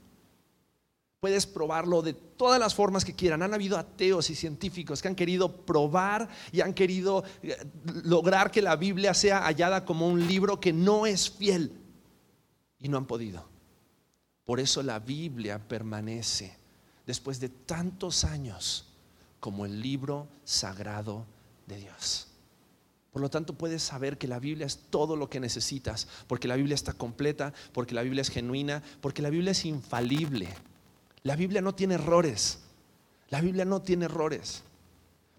[1.21, 3.43] Puedes probarlo de todas las formas que quieran.
[3.43, 7.57] Han habido ateos y científicos que han querido probar y han querido eh,
[8.05, 11.73] lograr que la Biblia sea hallada como un libro que no es fiel.
[12.79, 13.49] Y no han podido.
[14.45, 16.57] Por eso la Biblia permanece
[17.05, 18.87] después de tantos años
[19.41, 21.27] como el libro sagrado
[21.67, 22.29] de Dios.
[23.13, 26.57] Por lo tanto, puedes saber que la Biblia es todo lo que necesitas, porque la
[26.57, 30.49] Biblia está completa, porque la Biblia es genuina, porque la Biblia es infalible.
[31.23, 32.61] La Biblia no tiene errores.
[33.29, 34.63] La Biblia no tiene errores.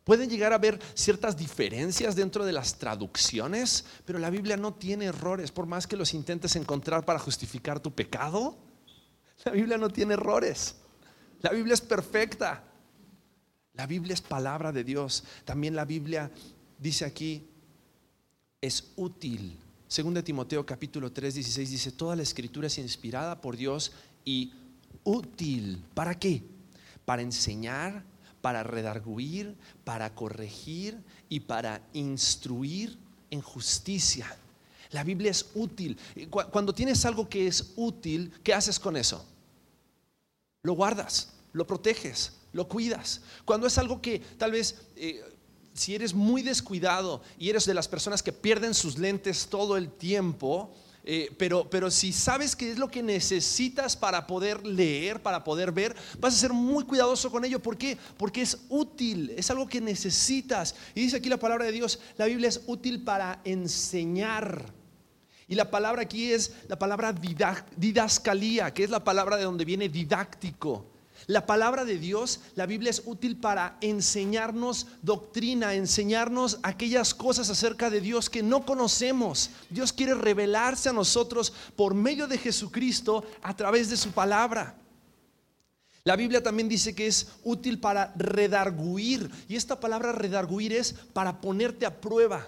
[0.03, 5.05] Pueden llegar a haber ciertas diferencias dentro de las traducciones, pero la Biblia no tiene
[5.05, 8.57] errores, por más que los intentes encontrar para justificar tu pecado.
[9.45, 10.75] La Biblia no tiene errores.
[11.41, 12.63] La Biblia es perfecta.
[13.73, 15.23] La Biblia es palabra de Dios.
[15.45, 16.31] También la Biblia
[16.77, 17.47] dice aquí,
[18.61, 19.57] es útil.
[19.87, 23.91] Según de Timoteo capítulo 3, 16 dice, toda la escritura es inspirada por Dios
[24.25, 24.53] y
[25.10, 25.84] útil.
[25.93, 26.43] ¿Para qué?
[27.06, 28.04] Para enseñar,
[28.41, 32.98] para redarguir, para corregir y para instruir
[33.32, 34.28] en justicia.
[34.91, 35.98] La Biblia es útil.
[36.30, 39.26] Cuando tienes algo que es útil, ¿qué haces con eso?
[40.63, 43.22] Lo guardas, lo proteges, lo cuidas.
[43.45, 44.82] Cuando es algo que tal vez...
[44.95, 45.24] Eh,
[45.72, 49.89] si eres muy descuidado y eres de las personas que pierden sus lentes todo el
[49.89, 55.43] tiempo, eh, pero, pero si sabes qué es lo que necesitas para poder leer, para
[55.43, 57.59] poder ver, vas a ser muy cuidadoso con ello.
[57.59, 57.97] ¿Por qué?
[58.17, 60.75] Porque es útil, es algo que necesitas.
[60.93, 64.73] Y dice aquí la palabra de Dios, la Biblia es útil para enseñar.
[65.47, 67.12] Y la palabra aquí es la palabra
[67.75, 70.85] didascalía, que es la palabra de donde viene didáctico.
[71.29, 77.91] La palabra de Dios, la Biblia es útil para enseñarnos doctrina, enseñarnos aquellas cosas acerca
[77.91, 79.51] de Dios que no conocemos.
[79.69, 84.75] Dios quiere revelarse a nosotros por medio de Jesucristo a través de su palabra.
[86.03, 89.29] La Biblia también dice que es útil para redarguir.
[89.47, 92.47] Y esta palabra redarguir es para ponerte a prueba.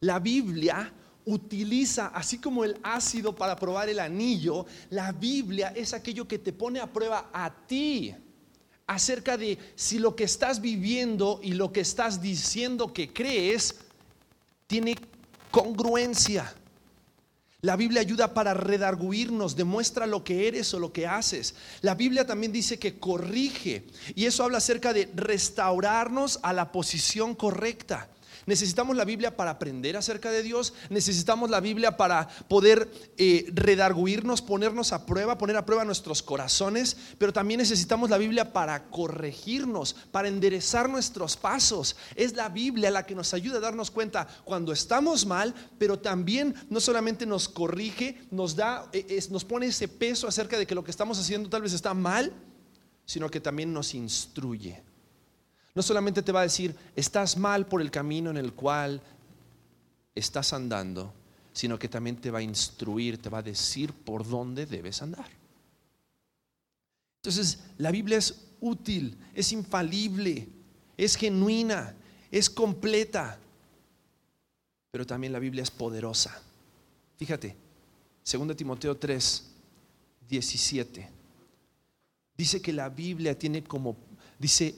[0.00, 0.92] La Biblia
[1.26, 6.52] utiliza, así como el ácido para probar el anillo, la Biblia es aquello que te
[6.52, 8.14] pone a prueba a ti
[8.86, 13.76] acerca de si lo que estás viviendo y lo que estás diciendo que crees
[14.66, 14.96] tiene
[15.50, 16.54] congruencia.
[17.62, 21.54] La Biblia ayuda para redarguirnos, demuestra lo que eres o lo que haces.
[21.80, 27.34] La Biblia también dice que corrige y eso habla acerca de restaurarnos a la posición
[27.34, 28.10] correcta.
[28.46, 34.42] Necesitamos la Biblia para aprender acerca de Dios, necesitamos la Biblia para poder eh, redarguirnos,
[34.42, 39.94] ponernos a prueba, poner a prueba nuestros corazones, pero también necesitamos la Biblia para corregirnos,
[40.10, 41.96] para enderezar nuestros pasos.
[42.14, 46.54] Es la Biblia la que nos ayuda a darnos cuenta cuando estamos mal, pero también
[46.68, 50.84] no solamente nos corrige, nos da, eh, nos pone ese peso acerca de que lo
[50.84, 52.32] que estamos haciendo tal vez está mal,
[53.06, 54.93] sino que también nos instruye.
[55.74, 59.02] No solamente te va a decir, estás mal por el camino en el cual
[60.14, 61.12] estás andando,
[61.52, 65.28] sino que también te va a instruir, te va a decir por dónde debes andar.
[67.22, 70.46] Entonces, la Biblia es útil, es infalible,
[70.96, 71.94] es genuina,
[72.30, 73.38] es completa,
[74.90, 76.40] pero también la Biblia es poderosa.
[77.16, 77.56] Fíjate,
[78.30, 79.44] 2 Timoteo 3,
[80.28, 81.10] 17.
[82.36, 83.96] Dice que la Biblia tiene como,
[84.38, 84.74] dice,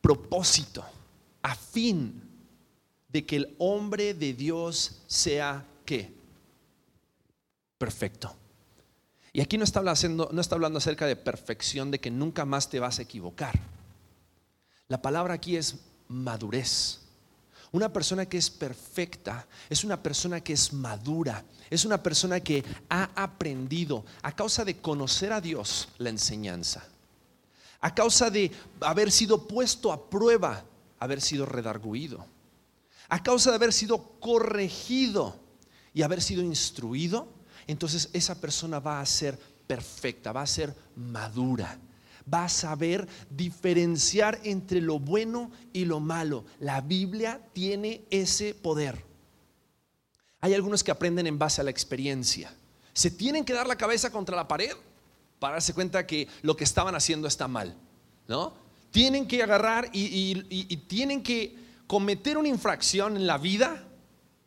[0.00, 0.84] propósito,
[1.42, 2.22] a fin
[3.08, 6.12] de que el hombre de Dios sea qué?
[7.78, 8.34] Perfecto.
[9.32, 12.68] Y aquí no está, hablando, no está hablando acerca de perfección, de que nunca más
[12.68, 13.58] te vas a equivocar.
[14.88, 15.76] La palabra aquí es
[16.08, 17.00] madurez.
[17.70, 22.64] Una persona que es perfecta es una persona que es madura, es una persona que
[22.88, 26.88] ha aprendido a causa de conocer a Dios la enseñanza
[27.80, 30.64] a causa de haber sido puesto a prueba,
[30.98, 32.26] haber sido redarguido,
[33.08, 35.36] a causa de haber sido corregido
[35.94, 37.28] y haber sido instruido,
[37.66, 41.78] entonces esa persona va a ser perfecta, va a ser madura,
[42.32, 46.44] va a saber diferenciar entre lo bueno y lo malo.
[46.58, 49.04] La Biblia tiene ese poder.
[50.40, 52.52] Hay algunos que aprenden en base a la experiencia.
[52.92, 54.74] Se tienen que dar la cabeza contra la pared
[55.38, 57.76] para darse cuenta que lo que estaban haciendo está mal,
[58.26, 58.52] ¿no?
[58.90, 60.34] Tienen que agarrar y,
[60.88, 63.84] tienen que cometer una infracción en la vida,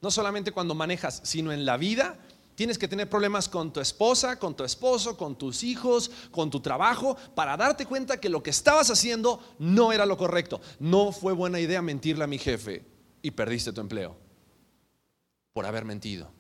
[0.02, 2.18] no solamente cuando manejas, sino en la vida.
[2.56, 6.60] Tienes que tener problemas con tu esposa, con tu esposo, con tus hijos, con tu
[6.60, 10.60] trabajo, para darte cuenta que lo que estabas haciendo no era lo correcto.
[10.80, 12.86] No fue buena idea mentirle a mi jefe
[13.22, 14.18] y perdiste tu empleo
[15.54, 16.32] por haber mentido.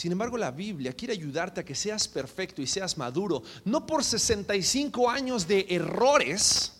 [0.00, 4.02] Sin embargo, la Biblia quiere ayudarte a que seas perfecto y seas maduro, no por
[4.02, 6.72] 65 años de errores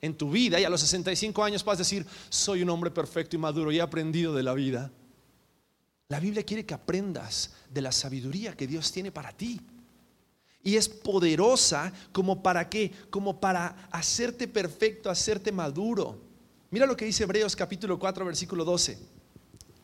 [0.00, 3.36] en tu vida y a los 65 años vas a decir, soy un hombre perfecto
[3.36, 4.90] y maduro y he aprendido de la vida.
[6.08, 9.60] La Biblia quiere que aprendas de la sabiduría que Dios tiene para ti.
[10.64, 12.90] Y es poderosa como para qué?
[13.08, 16.20] Como para hacerte perfecto, hacerte maduro.
[16.72, 19.13] Mira lo que dice Hebreos capítulo 4 versículo 12.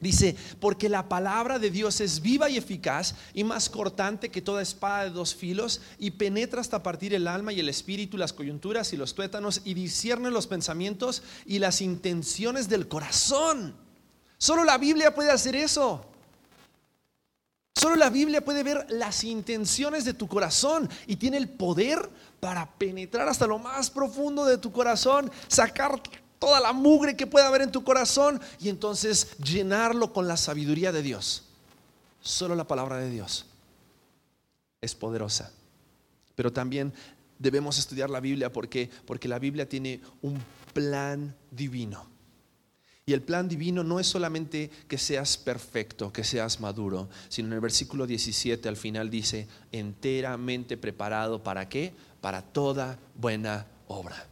[0.01, 4.63] Dice, porque la palabra de Dios es viva y eficaz y más cortante que toda
[4.63, 8.95] espada de dos filos y penetra hasta partir el alma y el espíritu, las coyunturas
[8.95, 13.75] y los tuétanos y discierne los pensamientos y las intenciones del corazón.
[14.39, 16.07] Solo la Biblia puede hacer eso.
[17.75, 22.09] Solo la Biblia puede ver las intenciones de tu corazón y tiene el poder
[22.41, 26.01] para penetrar hasta lo más profundo de tu corazón, sacar
[26.41, 30.91] toda la mugre que pueda haber en tu corazón y entonces llenarlo con la sabiduría
[30.91, 31.45] de Dios.
[32.21, 33.47] Solo la palabra de Dios
[34.81, 35.53] es poderosa.
[36.35, 36.93] Pero también
[37.39, 42.09] debemos estudiar la Biblia porque porque la Biblia tiene un plan divino.
[43.07, 47.55] Y el plan divino no es solamente que seas perfecto, que seas maduro, sino en
[47.55, 51.93] el versículo 17 al final dice, enteramente preparado para qué?
[52.21, 54.29] Para toda buena obra.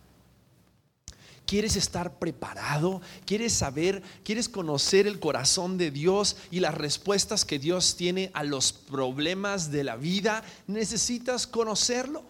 [1.48, 3.00] ¿Quieres estar preparado?
[3.24, 4.02] ¿Quieres saber?
[4.22, 9.70] ¿Quieres conocer el corazón de Dios y las respuestas que Dios tiene a los problemas
[9.70, 10.44] de la vida?
[10.66, 12.22] Necesitas conocerlo.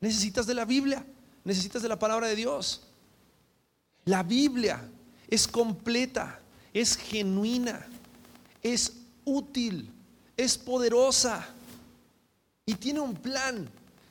[0.00, 1.06] Necesitas de la Biblia.
[1.44, 2.88] Necesitas de la palabra de Dios.
[4.04, 4.82] La Biblia
[5.28, 6.40] es completa,
[6.74, 7.86] es genuina,
[8.64, 9.92] es útil,
[10.36, 11.46] es poderosa
[12.66, 13.70] y tiene un plan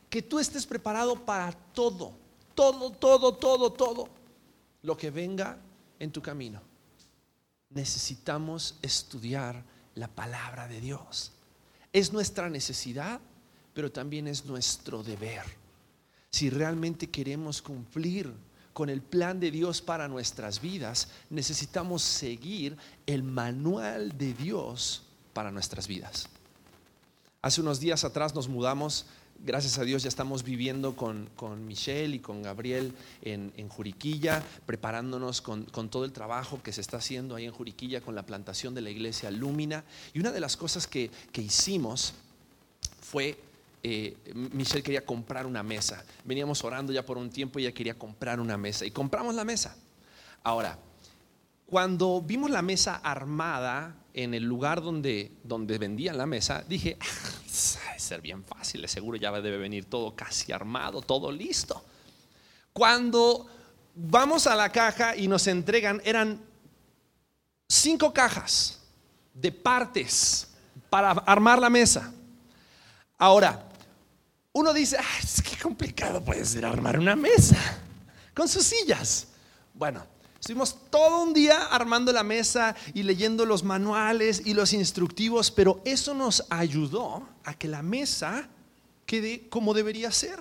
[0.10, 2.14] que tú estés preparado para todo
[2.56, 4.19] todo, todo, todo, todo
[4.84, 5.58] lo que venga
[6.00, 6.62] en tu camino.
[7.70, 9.64] Necesitamos estudiar
[9.96, 11.34] la palabra de Dios.
[11.92, 13.20] Es nuestra necesidad,
[13.74, 15.44] pero también es nuestro deber.
[16.30, 18.32] Si realmente queremos cumplir
[18.74, 25.52] con el plan de Dios para nuestras vidas, necesitamos seguir el manual de Dios para
[25.52, 26.30] nuestras vidas.
[27.42, 29.06] Hace unos días atrás nos mudamos
[29.46, 31.30] gracias a Dios ya estamos viviendo con,
[31.66, 37.36] Michelle y con Gabriel en, Juriquilla, preparándonos con, todo el trabajo que se está haciendo
[37.36, 39.84] ahí en Juriquilla con la plantación de la iglesia Lúmina.
[40.14, 42.14] Y una de las cosas que, hicimos
[43.02, 43.38] fue,
[43.84, 46.04] eh, Michelle quería comprar una mesa.
[46.26, 48.86] Veníamos orando ya por un tiempo y ella quería comprar una mesa.
[48.86, 49.76] Y compramos la mesa.
[50.44, 50.78] Ahora,
[51.70, 57.44] cuando vimos la mesa armada en el lugar donde, donde vendían la mesa, dije, ah,
[57.96, 61.86] ser bien fácil, seguro ya debe venir todo casi armado, todo listo.
[62.74, 63.46] Cuando
[63.94, 66.42] vamos a la caja y nos entregan, eran
[67.68, 68.82] cinco cajas
[69.32, 70.48] de partes
[70.90, 72.12] para armar la mesa.
[73.16, 73.64] Ahora,
[74.54, 77.58] uno dice, ah, es que complicado puede ser armar una mesa
[78.34, 79.28] con sus sillas.
[79.72, 80.04] Bueno,
[80.40, 85.82] Estuvimos todo un día armando la mesa y leyendo los manuales y los instructivos, pero
[85.84, 88.48] eso nos ayudó a que la mesa
[89.06, 90.40] quede como debería ser.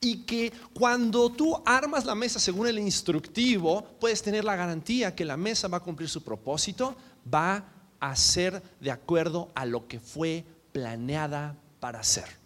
[0.00, 5.24] Y que cuando tú armas la mesa según el instructivo, puedes tener la garantía que
[5.24, 6.96] la mesa va a cumplir su propósito,
[7.32, 7.64] va
[7.98, 12.38] a ser de acuerdo a lo que fue planeada para ser.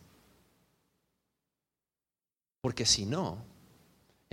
[2.60, 3.38] Porque si no,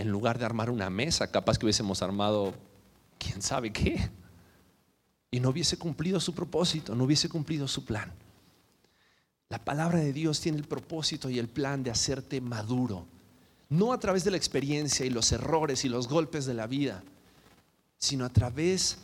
[0.01, 2.55] en lugar de armar una mesa, capaz que hubiésemos armado
[3.19, 4.09] quién sabe qué.
[5.29, 8.11] Y no hubiese cumplido su propósito, no hubiese cumplido su plan.
[9.47, 13.05] La palabra de Dios tiene el propósito y el plan de hacerte maduro,
[13.69, 17.03] no a través de la experiencia y los errores y los golpes de la vida,
[17.97, 18.97] sino a través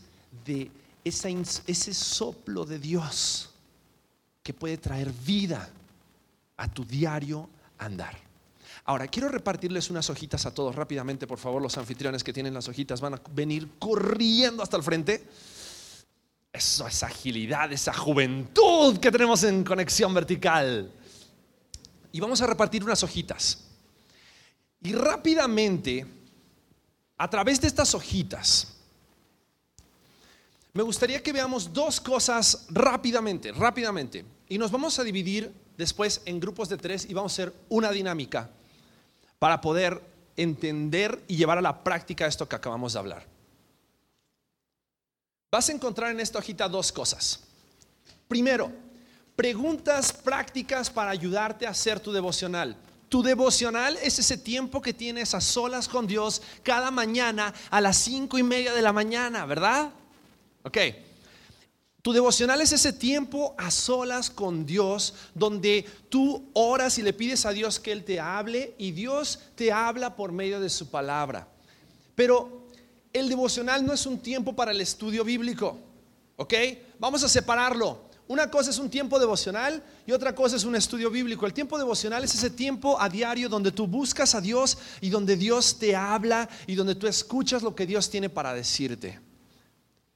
[0.45, 0.71] de
[1.03, 3.51] ese soplo de Dios
[4.41, 5.69] que puede traer vida
[6.57, 8.26] a tu diario andar.
[8.87, 12.69] Ahora, quiero repartirles unas hojitas a todos rápidamente, por favor, los anfitriones que tienen las
[12.69, 15.27] hojitas van a venir corriendo hasta el frente.
[16.53, 20.89] Eso, esa agilidad, esa juventud que tenemos en conexión vertical.
[22.13, 23.59] Y vamos a repartir unas hojitas.
[24.81, 26.05] Y rápidamente,
[27.17, 28.73] a través de estas hojitas,
[30.71, 34.23] me gustaría que veamos dos cosas rápidamente, rápidamente.
[34.47, 37.91] Y nos vamos a dividir después en grupos de tres y vamos a hacer una
[37.91, 38.49] dinámica
[39.39, 40.01] para poder
[40.35, 43.25] entender y llevar a la práctica esto que acabamos de hablar.
[45.51, 47.39] Vas a encontrar en esta hojita dos cosas.
[48.27, 48.71] Primero,
[49.35, 52.75] preguntas prácticas para ayudarte a hacer tu devocional.
[53.09, 57.97] Tu devocional es ese tiempo que tienes a solas con Dios cada mañana a las
[57.97, 59.91] cinco y media de la mañana, ¿verdad?
[60.63, 60.77] Ok.
[62.07, 67.45] Tu devocional es ese tiempo a solas con Dios, donde tú oras y le pides
[67.45, 71.49] a Dios que Él te hable y Dios te habla por medio de su palabra.
[72.15, 72.61] Pero
[73.11, 75.77] el devocional no es un tiempo para el estudio bíblico,
[76.37, 76.53] ¿ok?
[76.97, 77.99] Vamos a separarlo.
[78.29, 81.45] Una cosa es un tiempo devocional y otra cosa es un estudio bíblico.
[81.45, 85.35] El tiempo devocional es ese tiempo a diario donde tú buscas a Dios y donde
[85.35, 89.19] Dios te habla y donde tú escuchas lo que Dios tiene para decirte.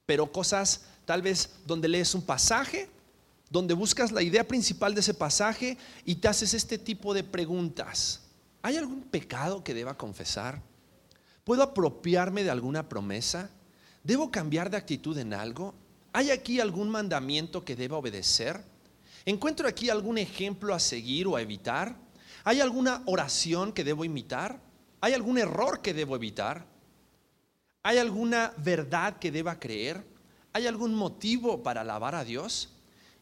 [0.06, 2.88] Pero cosas tal vez donde lees un pasaje,
[3.50, 8.22] donde buscas la idea principal de ese pasaje y te haces este tipo de preguntas.
[8.62, 10.62] ¿Hay algún pecado que deba confesar?
[11.44, 13.50] ¿Puedo apropiarme de alguna promesa?
[14.06, 15.74] ¿Debo cambiar de actitud en algo?
[16.14, 18.64] ¿Hay aquí algún mandamiento que deba obedecer?
[19.26, 21.94] ¿Encuentro aquí algún ejemplo a seguir o a evitar?
[22.46, 24.62] ¿Hay alguna oración que debo imitar?
[25.02, 26.66] ¿Hay algún error que debo evitar?
[27.84, 30.10] ¿Hay alguna verdad que deba creer?
[30.54, 32.70] ¿Hay algún motivo para alabar a Dios?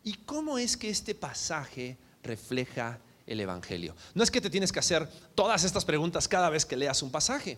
[0.04, 3.96] ¿Y cómo es que este pasaje refleja el Evangelio?
[4.16, 7.12] No es que te tienes que hacer todas estas preguntas cada vez que leas un
[7.12, 7.58] pasaje,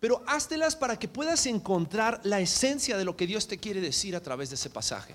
[0.00, 4.14] pero háztelas para que puedas encontrar la esencia de lo que Dios te quiere decir
[4.14, 5.14] a través de ese pasaje.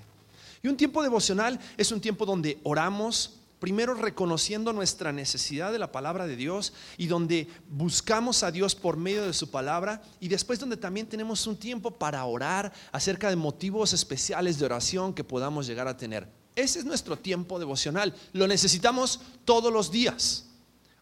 [0.62, 5.90] Y un tiempo devocional es un tiempo donde oramos, primero reconociendo nuestra necesidad de la
[5.90, 10.58] palabra de Dios y donde buscamos a Dios por medio de su palabra y después
[10.58, 15.66] donde también tenemos un tiempo para orar acerca de motivos especiales de oración que podamos
[15.66, 16.28] llegar a tener.
[16.54, 18.14] Ese es nuestro tiempo devocional.
[18.34, 20.44] Lo necesitamos todos los días.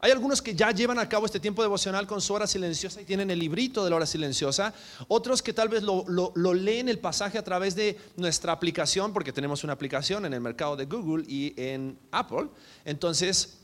[0.05, 3.05] Hay algunos que ya llevan a cabo este tiempo devocional con su hora silenciosa y
[3.05, 4.75] tienen el librito de la hora silenciosa.
[5.07, 9.63] Otros que tal vez lo, leen el pasaje a través de nuestra aplicación, porque tenemos
[9.63, 12.49] una aplicación en el mercado de Google y en Apple.
[12.85, 13.59] Entonces,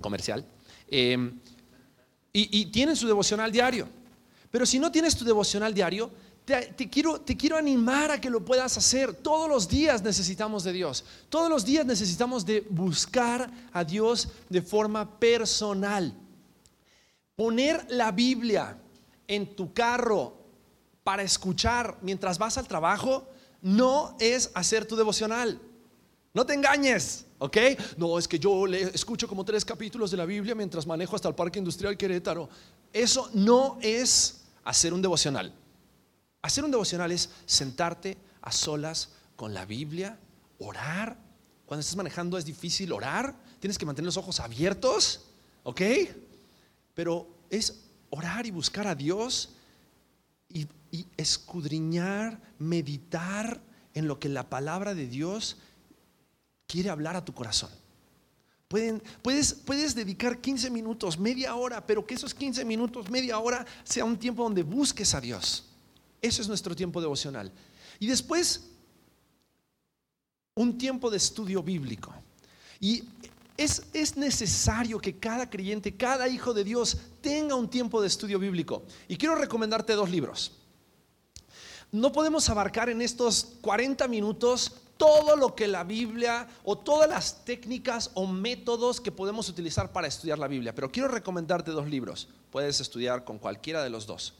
[0.00, 0.44] comercial.
[0.88, 1.38] Em,
[2.32, 3.88] y, tienen su devocional diario.
[4.50, 6.10] Pero si no tienes tu devocional diario,
[6.46, 9.12] te, quiero, te quiero animar a que lo puedas hacer.
[9.12, 11.04] Todos los días necesitamos de Dios.
[11.28, 16.14] Todos los días necesitamos de buscar a Dios de forma personal.
[17.34, 18.78] Poner la Biblia
[19.26, 20.36] en tu carro
[21.02, 23.28] para escuchar mientras vas al trabajo
[23.60, 25.60] no es hacer tu devocional.
[26.32, 27.26] No te engañes.
[27.38, 27.56] ¿Ok?
[27.96, 31.28] No, es que yo le escucho como tres capítulos de la Biblia mientras manejo hasta
[31.28, 32.48] el Parque Industrial Querétaro.
[32.92, 35.52] Eso no es hacer un devocional.
[36.46, 40.16] Hacer un devocional es sentarte a solas con la Biblia,
[40.60, 41.18] orar.
[41.66, 45.24] Cuando estás manejando es difícil orar, tienes que mantener los ojos abiertos,
[45.64, 45.80] ¿ok?
[46.94, 47.80] Pero es
[48.10, 49.56] orar y buscar a Dios
[50.48, 50.68] y,
[51.16, 53.60] escudriñar, meditar
[53.92, 55.56] en lo que la palabra de Dios
[56.68, 57.70] quiere hablar a tu corazón.
[58.68, 64.04] puedes, puedes dedicar 15 minutos, media hora, pero que esos 15 minutos, media hora sea
[64.04, 65.72] un tiempo donde busques a Dios.
[66.22, 67.52] Eso es nuestro tiempo devocional.
[67.98, 68.68] Y después,
[70.54, 72.14] un tiempo de estudio bíblico.
[72.80, 73.04] Y
[73.56, 78.38] es, es, necesario que cada creyente, cada hijo de Dios tenga un tiempo de estudio
[78.38, 78.84] bíblico.
[79.08, 80.52] Y quiero recomendarte dos libros.
[81.92, 87.44] No podemos abarcar en estos 40 minutos todo lo que la Biblia o todas las
[87.44, 92.28] técnicas o métodos que podemos utilizar para estudiar la Biblia, pero quiero recomendarte dos libros.
[92.50, 94.34] Puedes estudiar con cualquiera de los dos.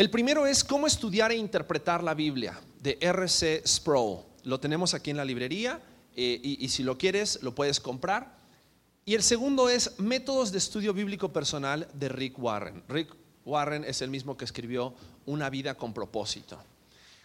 [0.00, 3.62] El primero es Cómo estudiar e interpretar la Biblia de R.C.
[3.66, 4.20] Sproul.
[4.44, 5.78] Lo tenemos aquí en la librería
[6.16, 8.34] eh, y, y si lo quieres lo puedes comprar.
[9.04, 12.82] Y el segundo es Métodos de Estudio Bíblico Personal de Rick Warren.
[12.88, 14.94] Rick Warren es el mismo que escribió
[15.26, 16.58] Una vida con propósito.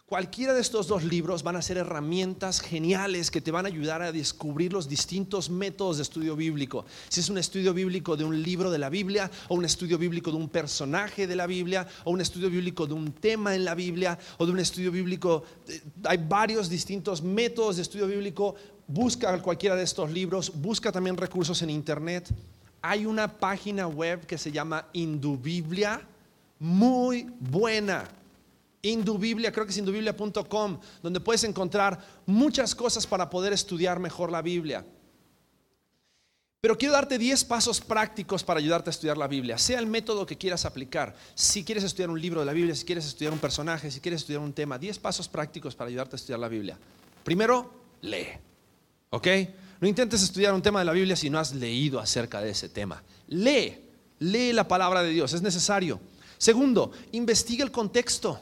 [0.07, 4.03] Cualquiera de estos dos libros van a ser herramientas geniales que te van a ayudar
[4.03, 6.85] a descubrir los distintos métodos de estudio bíblico.
[7.09, 10.29] Si es un estudio bíblico de un libro de la Biblia, o un estudio bíblico
[10.29, 13.73] de un personaje de la Biblia, o un estudio bíblico de un tema en la
[13.73, 18.53] Biblia, o de un estudio bíblico, eh, hay varios distintos métodos de estudio bíblico.
[18.85, 22.29] Busca cualquiera de estos libros, busca también recursos en internet.
[22.79, 26.07] Hay una página web que se llama Indubiblia,
[26.59, 28.07] muy buena
[28.89, 34.41] Indubiblia, creo que es indubiblia.com, donde puedes encontrar muchas cosas para poder estudiar mejor la
[34.41, 34.85] Biblia.
[36.61, 40.25] Pero quiero darte 10 pasos prácticos para ayudarte a estudiar la Biblia, sea el método
[40.25, 41.15] que quieras aplicar.
[41.35, 44.21] Si quieres estudiar un libro de la Biblia, si quieres estudiar un personaje, si quieres
[44.21, 46.77] estudiar un tema, 10 pasos prácticos para ayudarte a estudiar la Biblia.
[47.23, 47.71] Primero,
[48.01, 48.29] lee.
[49.11, 49.27] ¿Ok?
[49.79, 52.69] No intentes estudiar un tema de la Biblia si no has leído acerca de ese
[52.69, 53.03] tema.
[53.27, 53.77] Lee,
[54.19, 55.99] lee la palabra de Dios, es necesario.
[56.37, 58.39] Segundo, investiga el contexto.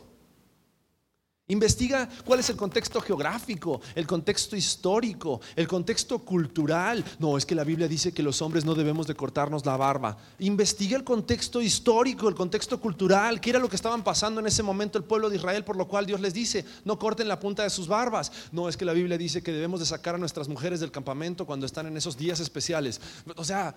[1.50, 7.04] Investiga cuál es el contexto geográfico, el contexto histórico, el contexto cultural.
[7.20, 10.18] No, es que la Biblia dice que los hombres no debemos de cortarnos la barba.
[10.40, 14.64] Investiga el contexto histórico, el contexto cultural, qué era lo que estaban pasando en ese
[14.64, 17.64] momento el pueblo de Israel, por lo cual Dios les dice, no corten la punta
[17.64, 18.32] de sus barbas.
[18.54, 21.46] No, es que la Biblia dice que debemos de sacar a nuestras mujeres del campamento
[21.46, 23.02] cuando están en esos días especiales.
[23.36, 23.76] O sea,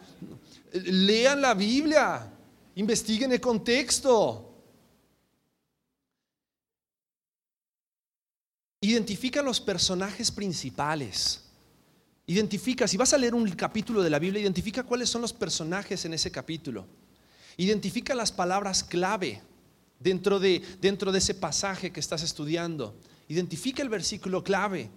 [0.72, 2.32] lean la Biblia,
[2.76, 4.55] investiguen el contexto.
[8.86, 11.42] Identifica los personajes principales.
[12.24, 16.04] Identifica, si vas a leer un capítulo de la Biblia, identifica cuáles son los personajes
[16.04, 16.86] en ese capítulo.
[17.56, 19.42] Identifica las palabras clave
[19.98, 22.94] dentro de, dentro de ese pasaje que estás estudiando.
[23.26, 24.88] Identifica el versículo clave.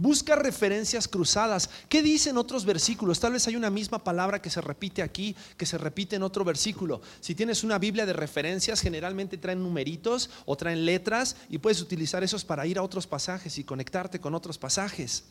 [0.00, 1.68] Busca referencias cruzadas.
[1.88, 3.18] ¿Qué dicen otros versículos?
[3.18, 6.44] Tal vez hay una misma palabra que se repite aquí, que se repite en otro
[6.44, 7.02] versículo.
[7.18, 12.22] Si tienes una Biblia de referencias, generalmente traen numeritos o traen letras y puedes utilizar
[12.22, 15.24] esos para ir a otros pasajes y conectarte con otros pasajes.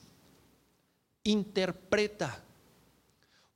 [1.23, 2.43] Interpreta.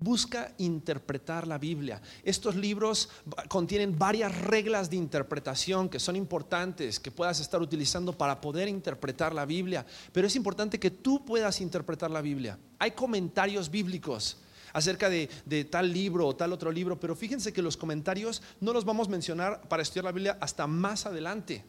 [0.04, 2.02] Busca interpretar la Biblia.
[2.24, 3.08] Estos libros
[3.48, 9.32] contienen varias reglas de interpretación que son importantes, que puedas estar utilizando para poder interpretar
[9.32, 9.86] la Biblia.
[10.12, 12.58] Pero es importante que tú puedas interpretar la Biblia.
[12.80, 14.38] Hay comentarios bíblicos
[14.74, 15.28] acerca de,
[15.70, 19.12] tal libro o tal otro libro, pero fíjense que los comentarios no los vamos a
[19.12, 21.64] mencionar para estudiar la Biblia hasta más adelante.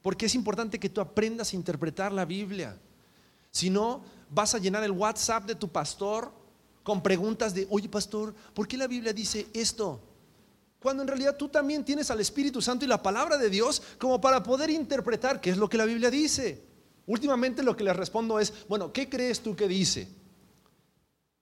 [0.00, 2.78] Porque es importante que tú aprendas a interpretar la Biblia.
[3.50, 6.37] Si no, vas a llenar el WhatsApp de tu pastor
[6.88, 10.00] con preguntas de, oye pastor, ¿por qué la Biblia dice esto?
[10.80, 14.18] Cuando en realidad tú también tienes al Espíritu Santo y la palabra de Dios como
[14.22, 16.64] para poder interpretar qué es lo que la Biblia dice.
[17.06, 20.08] Últimamente lo que les respondo es, bueno, ¿qué crees tú que dice?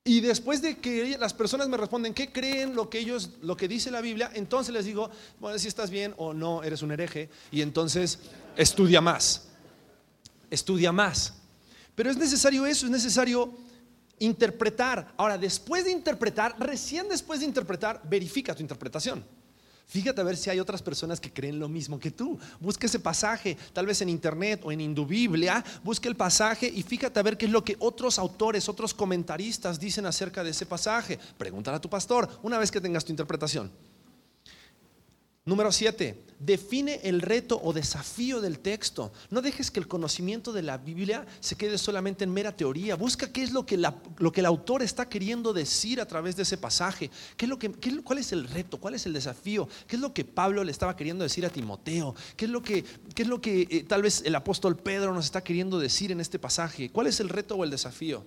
[0.02, 3.68] Y después de que las personas me responden qué creen lo que ellos, lo que
[3.68, 7.30] dice la Biblia, entonces les digo, bueno, si estás bien o no, eres un hereje,
[7.52, 8.18] y entonces
[8.56, 9.46] estudia más,
[10.50, 11.34] estudia más.
[11.94, 13.64] Pero es necesario eso, es necesario
[14.18, 15.12] Interpretar.
[15.16, 19.24] Ahora, después de interpretar, recién después de interpretar, verifica tu interpretación.
[19.88, 22.38] Fíjate a ver si hay otras personas que creen lo mismo que tú.
[22.58, 27.20] Busca ese pasaje, tal vez en internet o en Indubiblia, busca el pasaje y fíjate
[27.20, 31.20] a ver qué es lo que otros autores, otros comentaristas dicen acerca de ese pasaje.
[31.38, 33.70] Pregúntale a tu pastor una vez que tengas tu interpretación.
[35.46, 36.24] Número 7.
[36.40, 39.12] Define el reto o desafío del texto.
[39.30, 42.96] No dejes que el conocimiento de la Biblia se quede solamente en mera teoría.
[42.96, 46.42] Busca qué es lo que, lo que el autor está queriendo decir a través de
[46.42, 47.12] ese pasaje.
[47.36, 47.70] ¿Qué es lo que,
[48.02, 48.78] ¿Cuál es el reto?
[48.78, 49.68] ¿Cuál es el desafío?
[49.86, 52.16] ¿Qué es lo que Pablo le estaba queriendo decir a Timoteo?
[52.36, 52.84] ¿Qué es lo que,
[53.14, 56.20] qué es lo que eh, tal vez el apóstol Pedro nos está queriendo decir en
[56.20, 56.90] este pasaje?
[56.90, 58.26] ¿Cuál es el reto o el desafío?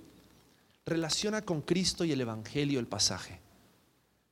[0.86, 3.42] Relaciona con Cristo y el Evangelio el pasaje.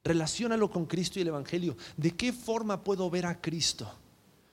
[0.07, 1.75] Relaciónalo con Cristo y el Evangelio.
[1.97, 3.93] ¿De qué forma puedo ver a Cristo?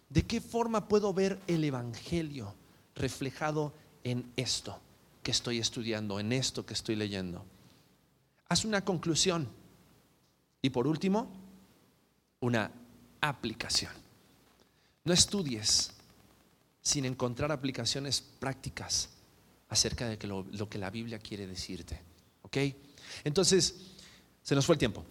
[0.09, 2.53] ¿De qué forma puedo ver el Evangelio
[2.97, 4.81] reflejado en esto
[5.23, 7.45] que estoy estudiando, en esto que estoy leyendo?
[8.49, 9.49] Haz una conclusión.
[10.61, 11.31] Y por último,
[12.41, 12.73] una
[13.21, 13.93] aplicación.
[15.05, 15.93] No estudies
[16.83, 19.09] sin encontrar aplicaciones prácticas
[19.69, 22.01] acerca de lo, lo que la Biblia quiere decirte.
[22.43, 22.57] ¿Ok?
[23.23, 23.77] Entonces,
[24.43, 25.05] se nos fue el tiempo.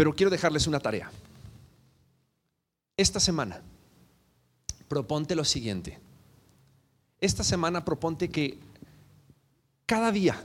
[0.00, 1.10] Pero quiero dejarles una tarea.
[2.96, 3.60] Esta semana,
[4.88, 5.98] proponte lo siguiente.
[7.20, 8.58] Esta semana proponte que
[9.84, 10.42] cada día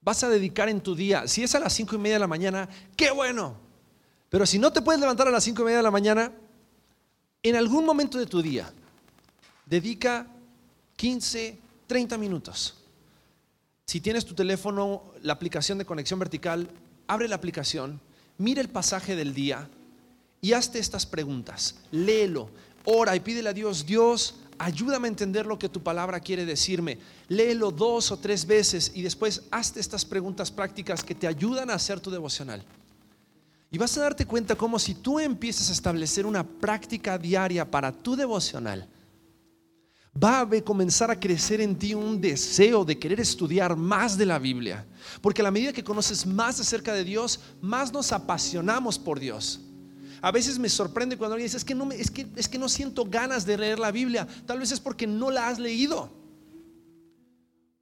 [0.00, 2.26] vas a dedicar en tu día, si es a las cinco y media de la
[2.26, 2.66] mañana,
[2.96, 3.58] qué bueno.
[4.30, 6.32] Pero si no te puedes levantar a las cinco y media de la mañana,
[7.42, 8.72] en algún momento de tu día,
[9.66, 10.26] dedica
[10.96, 12.74] 15, 30 minutos.
[13.84, 16.70] Si tienes tu teléfono, la aplicación de conexión vertical,
[17.06, 18.00] abre la aplicación
[18.40, 19.68] mira el pasaje del día
[20.40, 21.76] y hazte estas preguntas.
[21.92, 22.48] Léelo,
[22.84, 26.98] ora y pídele a Dios, Dios, ayúdame a entender lo que tu palabra quiere decirme.
[27.28, 31.74] Léelo dos o tres veces y después hazte estas preguntas prácticas que te ayudan a
[31.74, 32.64] hacer tu devocional.
[33.70, 37.92] Y vas a darte cuenta como si tú empiezas a establecer una práctica diaria para
[37.92, 38.88] tu devocional,
[40.12, 44.38] va a comenzar a crecer en ti un deseo de querer estudiar más de la
[44.38, 44.86] Biblia.
[45.20, 49.60] Porque a la medida que conoces más acerca de Dios, más nos apasionamos por Dios.
[50.20, 53.04] A veces me sorprende cuando alguien dice, es que, no que, es que no siento
[53.04, 54.26] ganas de leer la Biblia.
[54.46, 56.10] Tal vez es porque no la has leído.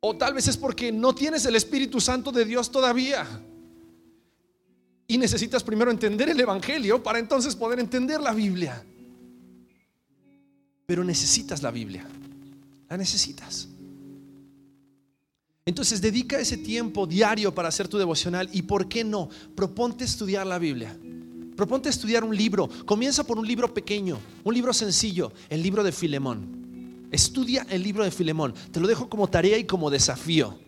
[0.00, 3.26] O tal vez es porque no tienes el Espíritu Santo de Dios todavía.
[5.08, 8.84] Y necesitas primero entender el Evangelio para entonces poder entender la Biblia.
[10.86, 12.06] Pero necesitas la Biblia.
[12.88, 13.68] La necesitas.
[15.68, 20.46] Entonces dedica ese tiempo diario para hacer tu devocional y por qué no, proponte estudiar
[20.46, 20.96] la Biblia.
[21.56, 22.70] Proponte estudiar un libro.
[22.86, 27.08] Comienza por un libro pequeño, un libro sencillo, el libro de Filemón.
[27.10, 28.54] Estudia el libro de Filemón.
[28.70, 30.58] Te lo dejo como tarea y como desafío.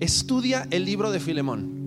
[0.00, 1.84] Estudia el libro de Filemón.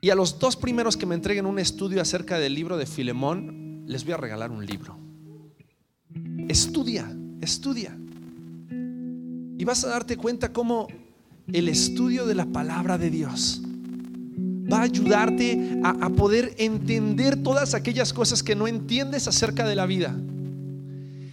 [0.00, 3.84] Y a los dos primeros que me entreguen un estudio acerca del libro de Filemón,
[3.86, 4.98] les voy a regalar un libro.
[6.48, 7.96] Estudia estudia.
[9.58, 10.88] Y vas a darte cuenta cómo
[11.52, 13.62] el estudio de la palabra de Dios
[14.70, 19.86] va a ayudarte a, poder entender todas aquellas cosas que no entiendes acerca de la
[19.86, 20.14] vida.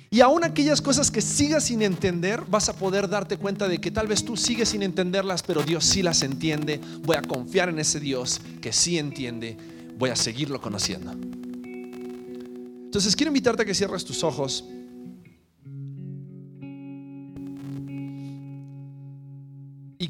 [0.09, 3.91] Y aún aquellas cosas que sigas sin entender, vas a poder darte cuenta de que
[3.91, 6.79] tal vez tú sigues sin entenderlas, pero Dios sí las entiende.
[7.03, 9.57] Voy a confiar en ese Dios que sí entiende.
[9.97, 11.11] Voy a seguirlo conociendo.
[12.85, 14.63] Entonces quiero invitarte a que cierres tus ojos.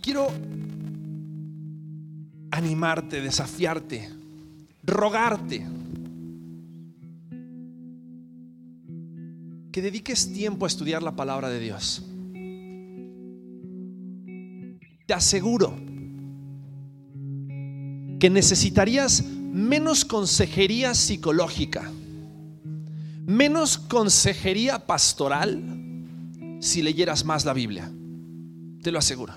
[0.06, 0.28] Quiero
[2.52, 4.08] animarte, desafiarte,
[4.84, 5.66] rogarte
[9.72, 12.06] que dediques tiempo a estudiar la palabra de Dios.
[15.08, 15.76] Te aseguro
[18.20, 21.92] que necesitarías menos consejería psicológica,
[23.26, 25.64] menos consejería pastoral
[26.60, 27.92] si leyeras más la Biblia.
[28.84, 29.34] Te lo aseguro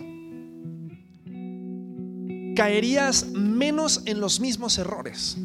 [2.59, 5.37] caerías menos en los mismos errores.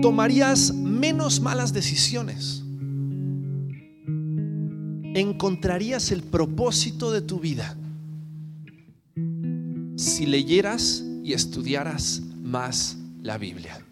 [0.00, 2.62] Tomarías menos malas decisiones.
[5.14, 7.76] Encontrarías el propósito de tu vida
[9.96, 13.84] si leyeras y estudiaras más la Biblia.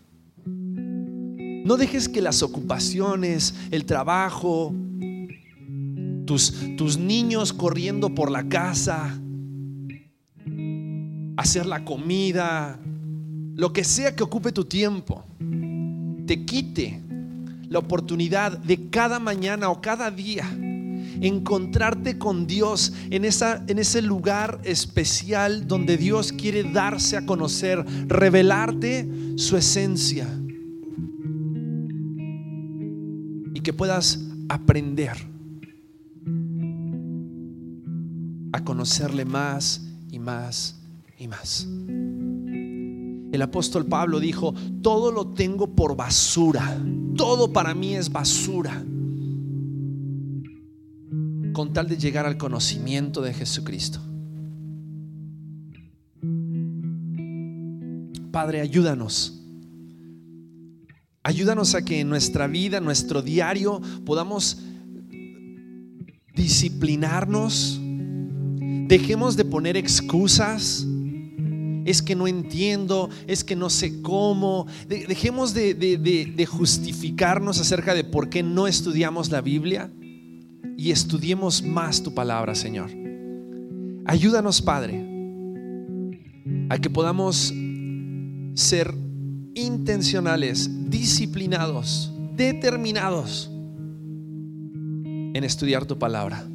[0.46, 4.74] No dejes que las ocupaciones, el trabajo,
[6.24, 9.20] tus, tus niños corriendo por la casa,
[11.36, 12.78] hacer la comida,
[13.56, 15.24] lo que sea que ocupe tu tiempo,
[16.26, 17.00] te quite
[17.68, 20.48] la oportunidad de cada mañana o cada día
[21.20, 27.84] encontrarte con Dios en, esa, en ese lugar especial donde Dios quiere darse a conocer,
[28.08, 30.28] revelarte su esencia.
[33.54, 35.16] Y que puedas aprender
[38.52, 40.83] a conocerle más y más
[41.18, 41.66] y más.
[43.32, 46.78] El apóstol Pablo dijo, todo lo tengo por basura,
[47.16, 48.84] todo para mí es basura,
[51.52, 54.00] con tal de llegar al conocimiento de Jesucristo.
[58.30, 59.40] Padre, ayúdanos.
[61.22, 64.58] Ayúdanos a que en nuestra vida, nuestro diario, podamos
[66.34, 67.80] disciplinarnos.
[68.88, 70.86] Dejemos de poner excusas
[71.84, 74.66] es que no entiendo, es que no sé cómo.
[74.88, 79.90] Dejemos de, justificarnos acerca de por qué no estudiamos la Biblia
[80.76, 82.90] y estudiemos más tu palabra, Señor.
[84.06, 85.04] Ayúdanos, Padre,
[86.68, 87.52] a que podamos
[88.54, 88.94] ser
[89.54, 93.50] intencionales, disciplinados, determinados
[95.34, 96.46] en estudiar tu palabra.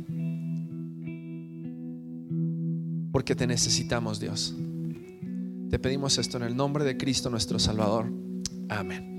[3.12, 4.56] Porque te necesitamos, Dios.
[5.70, 8.12] Te pedimos esto en el nombre de Cristo nuestro Salvador.
[8.70, 9.19] Amén.